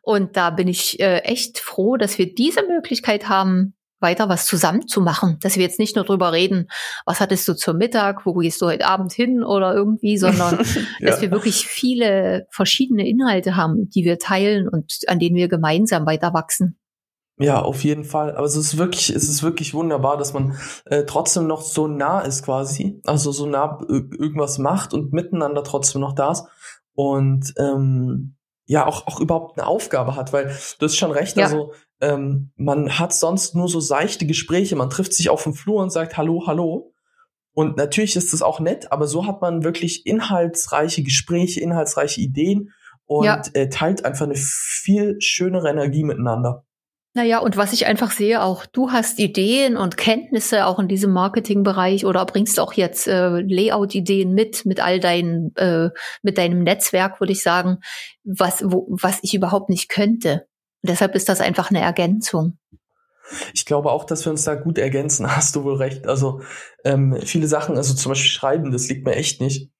Und 0.02 0.36
da 0.36 0.50
bin 0.50 0.68
ich 0.68 0.98
äh, 1.00 1.18
echt 1.18 1.58
froh, 1.58 1.96
dass 1.96 2.18
wir 2.18 2.34
diese 2.34 2.66
Möglichkeit 2.66 3.28
haben, 3.28 3.74
weiter 4.00 4.28
was 4.28 4.46
zusammen 4.46 4.88
zu 4.88 5.00
machen. 5.00 5.38
Dass 5.42 5.56
wir 5.56 5.62
jetzt 5.62 5.78
nicht 5.78 5.94
nur 5.94 6.04
drüber 6.04 6.32
reden, 6.32 6.68
was 7.04 7.20
hattest 7.20 7.46
du 7.46 7.54
zum 7.54 7.76
Mittag, 7.76 8.24
wo 8.26 8.32
gehst 8.34 8.60
du 8.62 8.66
heute 8.66 8.86
Abend 8.86 9.12
hin 9.12 9.44
oder 9.44 9.74
irgendwie, 9.74 10.16
sondern 10.16 10.58
ja. 10.98 11.10
dass 11.10 11.20
wir 11.20 11.30
wirklich 11.30 11.66
viele 11.66 12.46
verschiedene 12.50 13.06
Inhalte 13.06 13.56
haben, 13.56 13.90
die 13.90 14.04
wir 14.04 14.18
teilen 14.18 14.68
und 14.68 15.00
an 15.06 15.18
denen 15.18 15.36
wir 15.36 15.48
gemeinsam 15.48 16.06
weiter 16.06 16.32
wachsen. 16.32 16.79
Ja, 17.42 17.62
auf 17.62 17.84
jeden 17.84 18.04
Fall. 18.04 18.36
Aber 18.36 18.44
es 18.44 18.54
ist 18.54 18.76
wirklich, 18.76 19.08
es 19.08 19.28
ist 19.28 19.42
wirklich 19.42 19.72
wunderbar, 19.72 20.18
dass 20.18 20.34
man 20.34 20.56
äh, 20.84 21.04
trotzdem 21.04 21.46
noch 21.46 21.62
so 21.62 21.86
nah 21.86 22.20
ist 22.20 22.44
quasi. 22.44 23.00
Also 23.04 23.32
so 23.32 23.46
nah 23.46 23.78
irgendwas 23.88 24.58
macht 24.58 24.92
und 24.92 25.14
miteinander 25.14 25.64
trotzdem 25.64 26.02
noch 26.02 26.14
da 26.14 26.32
ist. 26.32 26.44
Und 26.92 27.54
ähm, 27.56 28.36
ja, 28.66 28.86
auch, 28.86 29.06
auch 29.06 29.20
überhaupt 29.20 29.58
eine 29.58 29.66
Aufgabe 29.66 30.16
hat, 30.16 30.34
weil 30.34 30.54
du 30.78 30.84
hast 30.84 30.96
schon 30.96 31.12
recht, 31.12 31.38
ja. 31.38 31.46
also 31.46 31.72
ähm, 32.02 32.52
man 32.56 32.98
hat 32.98 33.14
sonst 33.14 33.54
nur 33.54 33.68
so 33.68 33.80
seichte 33.80 34.26
Gespräche, 34.26 34.76
man 34.76 34.90
trifft 34.90 35.14
sich 35.14 35.30
auf 35.30 35.42
dem 35.42 35.54
Flur 35.54 35.82
und 35.82 35.90
sagt 35.90 36.18
Hallo, 36.18 36.44
hallo. 36.46 36.92
Und 37.52 37.78
natürlich 37.78 38.16
ist 38.16 38.34
das 38.34 38.42
auch 38.42 38.60
nett, 38.60 38.92
aber 38.92 39.06
so 39.06 39.26
hat 39.26 39.40
man 39.40 39.64
wirklich 39.64 40.06
inhaltsreiche 40.06 41.02
Gespräche, 41.02 41.60
inhaltsreiche 41.60 42.20
Ideen 42.20 42.72
und 43.06 43.24
ja. 43.24 43.42
äh, 43.54 43.70
teilt 43.70 44.04
einfach 44.04 44.26
eine 44.26 44.36
viel 44.36 45.16
schönere 45.20 45.70
Energie 45.70 46.04
miteinander. 46.04 46.64
Naja, 47.12 47.40
und 47.40 47.56
was 47.56 47.72
ich 47.72 47.86
einfach 47.86 48.12
sehe, 48.12 48.40
auch 48.40 48.66
du 48.66 48.92
hast 48.92 49.18
Ideen 49.18 49.76
und 49.76 49.96
Kenntnisse 49.96 50.66
auch 50.66 50.78
in 50.78 50.86
diesem 50.86 51.12
Marketingbereich 51.12 52.06
oder 52.06 52.24
bringst 52.24 52.60
auch 52.60 52.72
jetzt 52.72 53.08
äh, 53.08 53.40
Layout-Ideen 53.40 54.32
mit, 54.32 54.64
mit 54.64 54.80
all 54.80 55.00
deinen, 55.00 55.54
äh, 55.56 55.90
mit 56.22 56.38
deinem 56.38 56.62
Netzwerk, 56.62 57.20
würde 57.20 57.32
ich 57.32 57.42
sagen, 57.42 57.78
was, 58.22 58.62
wo, 58.64 58.86
was 58.90 59.18
ich 59.22 59.34
überhaupt 59.34 59.70
nicht 59.70 59.88
könnte. 59.88 60.46
Und 60.82 60.90
deshalb 60.90 61.16
ist 61.16 61.28
das 61.28 61.40
einfach 61.40 61.70
eine 61.70 61.80
Ergänzung. 61.80 62.58
Ich 63.54 63.66
glaube 63.66 63.90
auch, 63.90 64.04
dass 64.04 64.24
wir 64.24 64.30
uns 64.30 64.44
da 64.44 64.54
gut 64.54 64.78
ergänzen, 64.78 65.26
hast 65.36 65.56
du 65.56 65.64
wohl 65.64 65.76
recht. 65.76 66.06
Also 66.06 66.42
ähm, 66.84 67.18
viele 67.24 67.48
Sachen, 67.48 67.76
also 67.76 67.92
zum 67.92 68.10
Beispiel 68.10 68.30
Schreiben, 68.30 68.70
das 68.70 68.88
liegt 68.88 69.04
mir 69.04 69.16
echt 69.16 69.40
nicht. 69.40 69.70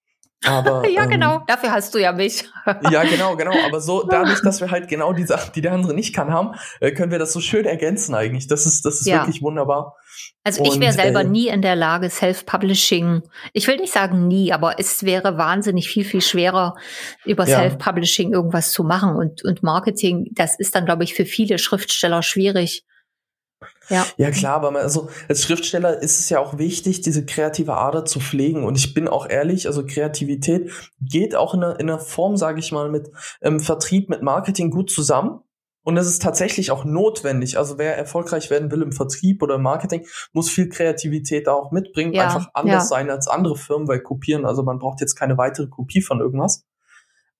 Aber, 0.45 0.89
ja, 0.89 1.05
ähm, 1.05 1.11
genau, 1.11 1.43
dafür 1.47 1.73
hast 1.73 1.95
du 1.95 1.99
ja 1.99 2.13
mich. 2.13 2.45
ja, 2.91 3.05
genau, 3.05 3.37
genau. 3.37 3.53
Aber 3.67 3.81
so, 3.81 4.03
dadurch, 4.11 4.41
dass 4.43 4.61
wir 4.61 4.71
halt 4.71 4.89
genau 4.89 5.13
die 5.13 5.25
Sachen, 5.25 5.53
die 5.55 5.61
der 5.61 5.73
andere 5.73 5.95
nicht 5.95 6.15
kann, 6.15 6.33
haben, 6.33 6.55
äh, 6.81 6.93
können 6.93 7.13
wir 7.13 7.19
das 7.19 7.33
so 7.33 7.41
schön 7.41 7.67
ergänzen 7.67 8.15
eigentlich. 8.15 8.47
Das 8.47 8.67
ist, 8.67 8.85
das 8.85 9.01
ist 9.01 9.07
ja. 9.07 9.19
wirklich 9.23 9.43
wunderbar. 9.43 9.97
Also 10.43 10.65
ich 10.65 10.81
wäre 10.81 10.93
selber 10.93 11.21
äh, 11.21 11.29
nie 11.29 11.49
in 11.49 11.61
der 11.61 11.77
Lage, 11.77 12.09
Self-Publishing, 12.09 13.23
ich 13.53 13.67
will 13.69 13.77
nicht 13.77 13.93
sagen 13.93 14.27
nie, 14.27 14.53
aber 14.53 14.79
es 14.79 15.05
wäre 15.05 15.37
wahnsinnig 15.37 15.89
viel, 15.89 16.05
viel 16.05 16.23
schwerer, 16.23 16.77
über 17.25 17.47
ja. 17.47 17.59
Self-Publishing 17.59 18.33
irgendwas 18.33 18.73
zu 18.73 18.83
machen. 18.83 19.17
Und, 19.17 19.45
und 19.45 19.63
Marketing, 19.63 20.29
das 20.33 20.59
ist 20.59 20.75
dann, 20.75 20.87
glaube 20.87 21.05
ich, 21.05 21.15
für 21.15 21.27
viele 21.27 21.59
Schriftsteller 21.59 22.23
schwierig. 22.23 22.85
Ja. 23.91 24.07
ja, 24.17 24.31
klar, 24.31 24.55
aber 24.55 24.71
man, 24.71 24.83
also 24.83 25.09
als 25.29 25.43
Schriftsteller 25.43 26.01
ist 26.01 26.21
es 26.21 26.31
ja 26.31 26.39
auch 26.39 26.59
wichtig, 26.59 27.01
diese 27.01 27.27
kreative 27.27 27.77
Ader 27.77 28.05
zu 28.05 28.21
pflegen. 28.21 28.65
Und 28.65 28.79
ich 28.79 28.95
bin 28.95 29.09
auch 29.09 29.29
ehrlich, 29.29 29.67
also 29.67 29.85
Kreativität 29.85 30.71
geht 31.01 31.35
auch 31.35 31.55
in 31.55 31.65
einer, 31.65 31.81
in 31.81 31.91
einer 31.91 31.99
Form, 31.99 32.37
sage 32.37 32.61
ich 32.61 32.73
mal, 32.73 32.89
mit 32.89 33.11
ähm, 33.43 33.61
Vertrieb, 33.61 34.09
mit 34.09 34.23
Marketing 34.23 34.71
gut 34.71 34.91
zusammen. 34.91 35.41
Und 35.83 35.97
es 35.97 36.07
ist 36.07 36.23
tatsächlich 36.23 36.71
auch 36.71 36.85
notwendig. 36.85 37.59
Also 37.59 37.79
wer 37.79 37.97
erfolgreich 37.97 38.51
werden 38.51 38.71
will 38.71 38.83
im 38.83 38.93
Vertrieb 38.93 39.43
oder 39.43 39.57
im 39.57 39.63
Marketing, 39.63 40.07
muss 40.33 40.51
viel 40.51 40.69
Kreativität 40.69 41.47
da 41.47 41.55
auch 41.55 41.73
mitbringen. 41.73 42.13
Ja, 42.13 42.25
einfach 42.25 42.51
anders 42.55 42.85
ja. 42.85 42.97
sein 42.97 43.11
als 43.11 43.29
andere 43.29 43.57
Firmen, 43.57 43.89
weil 43.89 44.01
kopieren, 44.01 44.45
also 44.45 44.63
man 44.63 44.79
braucht 44.79 45.01
jetzt 45.01 45.17
keine 45.17 45.39
weitere 45.39 45.69
Kopie 45.69 46.03
von 46.03 46.21
irgendwas. 46.21 46.65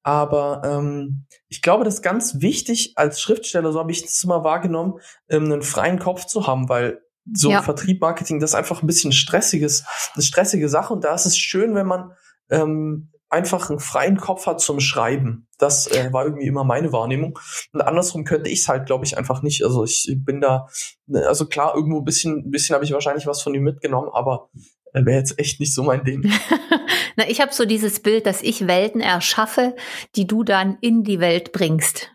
Aber 0.03 0.63
ähm, 0.65 1.27
ich 1.49 1.63
glaube, 1.63 1.85
das 1.85 1.95
ist 1.95 2.03
ganz 2.03 2.41
wichtig 2.41 2.95
als 2.97 3.21
Schriftsteller, 3.21 3.73
so 3.73 3.79
habe 3.79 3.93
ich 3.93 4.03
das 4.03 4.23
immer 4.25 4.45
wahrgenommen, 4.45 4.95
ähm, 5.29 5.45
einen 5.45 5.63
freien 5.63 5.99
Kopf 5.99 6.25
zu 6.25 6.47
haben, 6.47 6.69
weil 6.69 7.01
so 7.33 7.51
ja. 7.51 7.63
Vertrieb, 7.63 8.01
Marketing, 8.01 8.41
das 8.41 8.51
ist 8.51 8.57
einfach 8.57 8.83
ein 8.83 8.87
bisschen 8.87 9.13
stressiges, 9.13 9.85
eine 10.15 10.23
stressige 10.23 10.69
Sache. 10.69 10.95
Und 10.95 11.05
da 11.05 11.15
ist 11.15 11.27
es 11.27 11.37
schön, 11.37 11.75
wenn 11.75 11.87
man 11.87 12.13
ähm, 12.51 13.11
einfach 13.29 13.71
einen 13.71 13.79
freien 13.79 14.17
Kopf 14.17 14.47
hat 14.47 14.61
zum 14.61 14.81
Schreiben. 14.81 15.47
Das 15.59 15.87
äh, 15.87 16.13
war 16.13 16.25
irgendwie 16.25 16.47
immer 16.47 16.65
meine 16.65 16.93
Wahrnehmung. 16.93 17.39
Und 17.73 17.81
andersrum 17.81 18.25
könnte 18.25 18.51
ich 18.51 18.61
es 18.61 18.69
halt, 18.69 18.87
glaube 18.87 19.05
ich, 19.05 19.17
einfach 19.17 19.43
nicht. 19.43 19.65
Also 19.65 19.85
ich 19.85 20.13
bin 20.19 20.41
da, 20.41 20.67
ne, 21.07 21.27
also 21.27 21.47
klar, 21.47 21.75
irgendwo 21.77 21.99
ein 21.99 22.05
bisschen, 22.05 22.47
ein 22.47 22.51
bisschen 22.51 22.75
habe 22.75 22.85
ich 22.85 22.93
wahrscheinlich 22.93 23.27
was 23.27 23.43
von 23.43 23.55
ihm 23.55 23.63
mitgenommen, 23.63 24.09
aber 24.13 24.51
wäre 24.93 25.19
jetzt 25.19 25.39
echt 25.39 25.61
nicht 25.61 25.75
so 25.75 25.83
mein 25.83 26.05
Ding. 26.05 26.31
Na, 27.17 27.29
ich 27.29 27.41
habe 27.41 27.53
so 27.53 27.65
dieses 27.65 28.01
Bild, 28.01 28.27
dass 28.27 28.43
ich 28.43 28.67
Welten 28.67 29.01
erschaffe, 29.01 29.75
die 30.17 30.27
du 30.27 30.45
dann 30.45 30.79
in 30.81 31.03
die 31.05 31.21
Welt 31.21 31.53
bringst. 31.53 32.13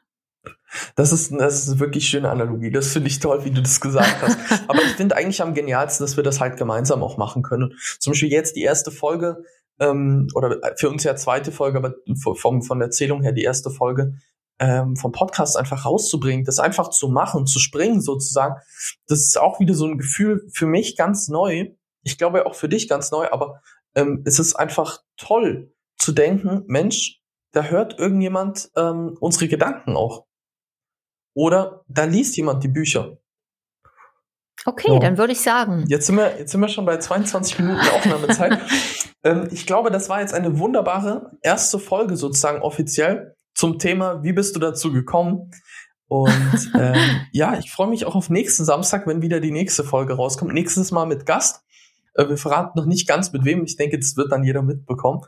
Das 0.96 1.12
ist, 1.12 1.32
das 1.32 1.64
ist 1.64 1.70
eine 1.70 1.80
wirklich 1.80 2.08
schöne 2.08 2.30
Analogie. 2.30 2.72
Das 2.72 2.92
finde 2.92 3.08
ich 3.10 3.20
toll, 3.20 3.46
wie 3.46 3.52
du 3.52 3.62
das 3.62 3.80
gesagt 3.80 4.22
hast. 4.22 4.38
Aber 4.68 4.82
ich 4.82 4.92
finde 4.92 5.16
eigentlich 5.16 5.42
am 5.42 5.54
genialsten, 5.54 6.06
dass 6.06 6.18
wir 6.18 6.24
das 6.24 6.42
halt 6.42 6.58
gemeinsam 6.58 7.04
auch 7.04 7.18
machen 7.18 7.44
können. 7.44 7.74
Zum 8.00 8.12
Beispiel 8.12 8.32
jetzt 8.32 8.56
die 8.56 8.64
erste 8.64 8.92
Folge, 8.92 9.44
ähm, 9.80 10.28
oder 10.36 10.60
für 10.78 10.90
uns 10.90 11.04
ja 11.04 11.16
zweite 11.16 11.52
Folge, 11.52 11.78
aber 11.78 11.96
vom, 12.36 12.62
von 12.62 12.80
der 12.80 12.88
Erzählung 12.88 13.22
her 13.24 13.34
die 13.34 13.44
erste 13.44 13.70
Folge, 13.70 14.14
ähm, 14.60 14.96
vom 14.96 15.12
Podcast 15.12 15.58
einfach 15.58 15.86
rauszubringen, 15.86 16.46
das 16.46 16.60
einfach 16.60 16.90
zu 16.90 17.10
machen, 17.10 17.46
zu 17.46 17.60
springen 17.60 18.00
sozusagen. 18.00 18.56
Das 19.08 19.20
ist 19.20 19.38
auch 19.38 19.60
wieder 19.60 19.74
so 19.74 19.86
ein 19.86 19.98
Gefühl 19.98 20.48
für 20.54 20.66
mich 20.66 20.96
ganz 20.96 21.28
neu. 21.28 21.72
Ich 22.06 22.18
glaube 22.18 22.46
auch 22.46 22.56
für 22.56 22.70
dich 22.70 22.88
ganz 22.88 23.12
neu, 23.12 23.28
aber 23.30 23.62
ähm, 23.96 24.22
es 24.26 24.40
ist 24.40 24.56
einfach 24.56 25.00
toll 25.18 25.74
zu 25.98 26.12
denken, 26.12 26.64
Mensch, 26.68 27.20
da 27.52 27.64
hört 27.64 28.00
irgendjemand 28.00 28.70
ähm, 28.76 29.18
unsere 29.20 29.48
Gedanken 29.48 29.98
auch. 29.98 30.26
Oder 31.34 31.84
da 31.88 32.06
liest 32.06 32.38
jemand 32.38 32.64
die 32.64 32.70
Bücher. 32.70 33.18
Okay, 34.66 34.88
so. 34.88 35.00
dann 35.00 35.18
würde 35.18 35.34
ich 35.34 35.42
sagen. 35.42 35.86
Jetzt 35.88 36.08
sind 36.08 36.16
wir, 36.16 36.38
jetzt 36.38 36.52
sind 36.52 36.62
wir 36.62 36.70
schon 36.70 36.86
bei 36.86 36.98
22 36.98 37.60
Minuten 37.60 37.88
Aufnahmezeit. 37.88 38.60
ähm, 39.24 39.48
ich 39.52 39.66
glaube, 39.66 39.92
das 39.92 40.10
war 40.10 40.22
jetzt 40.22 40.34
eine 40.34 40.60
wunderbare 40.60 41.32
erste 41.42 41.80
Folge 41.80 42.16
sozusagen 42.18 42.62
offiziell 42.62 43.36
zum 43.54 43.80
Thema, 43.80 44.24
wie 44.24 44.34
bist 44.34 44.56
du 44.56 44.60
dazu 44.60 44.92
gekommen? 44.92 45.52
Und 46.08 46.72
ähm, 46.80 47.22
ja, 47.32 47.58
ich 47.58 47.72
freue 47.72 47.88
mich 47.88 48.06
auch 48.06 48.16
auf 48.16 48.30
nächsten 48.30 48.66
Samstag, 48.66 49.08
wenn 49.08 49.22
wieder 49.22 49.40
die 49.40 49.52
nächste 49.52 49.84
Folge 49.84 50.14
rauskommt. 50.14 50.54
Nächstes 50.54 50.92
Mal 50.92 51.06
mit 51.06 51.26
Gast. 51.26 51.65
Äh, 52.16 52.30
wir 52.30 52.38
verraten 52.38 52.78
noch 52.80 52.86
nicht 52.86 53.08
ganz 53.08 53.32
mit 53.32 53.46
wem. 53.46 53.64
Ich 53.64 53.78
denke, 53.78 54.00
das 54.00 54.18
wird 54.18 54.32
dann 54.32 54.44
jeder 54.44 54.62
mitbekommen. 54.62 55.22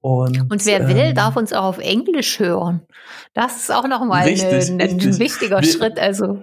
Und, 0.00 0.50
und 0.50 0.64
wer 0.64 0.80
ähm, 0.80 0.88
will, 0.88 1.12
darf 1.12 1.36
uns 1.36 1.52
auch 1.52 1.64
auf 1.64 1.78
Englisch 1.78 2.38
hören. 2.38 2.86
Das 3.34 3.56
ist 3.56 3.72
auch 3.72 3.88
nochmal 3.88 4.28
ein, 4.28 4.80
ein 4.80 5.18
wichtiger 5.18 5.60
wir, 5.60 5.68
Schritt. 5.68 5.98
Also 5.98 6.40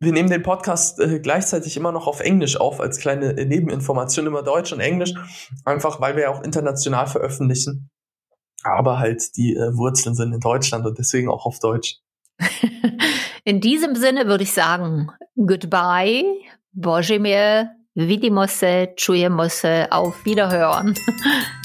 wir 0.00 0.12
nehmen 0.12 0.30
den 0.30 0.44
Podcast 0.44 1.00
äh, 1.00 1.18
gleichzeitig 1.18 1.76
immer 1.76 1.90
noch 1.90 2.06
auf 2.06 2.20
Englisch 2.20 2.56
auf, 2.56 2.80
als 2.80 2.98
kleine 2.98 3.36
äh, 3.36 3.44
Nebeninformation, 3.44 4.26
immer 4.26 4.44
Deutsch 4.44 4.72
und 4.72 4.78
Englisch, 4.78 5.12
einfach 5.64 6.00
weil 6.00 6.14
wir 6.14 6.24
ja 6.24 6.30
auch 6.30 6.42
international 6.42 7.08
veröffentlichen. 7.08 7.90
Aber 8.62 9.00
halt 9.00 9.36
die 9.36 9.56
äh, 9.56 9.76
Wurzeln 9.76 10.14
sind 10.14 10.32
in 10.32 10.40
Deutschland 10.40 10.86
und 10.86 10.98
deswegen 10.98 11.28
auch 11.28 11.46
auf 11.46 11.58
Deutsch. 11.58 11.96
in 13.44 13.60
diesem 13.60 13.96
Sinne 13.96 14.26
würde 14.26 14.44
ich 14.44 14.52
sagen, 14.52 15.10
goodbye, 15.34 16.22
Boże 16.72 17.18
mir, 17.98 18.06
vidimo 18.06 18.46
se, 18.46 18.86
czujemo 18.96 19.48
se, 19.48 19.86
auf 19.90 20.24
Wiederhören. 20.24 20.94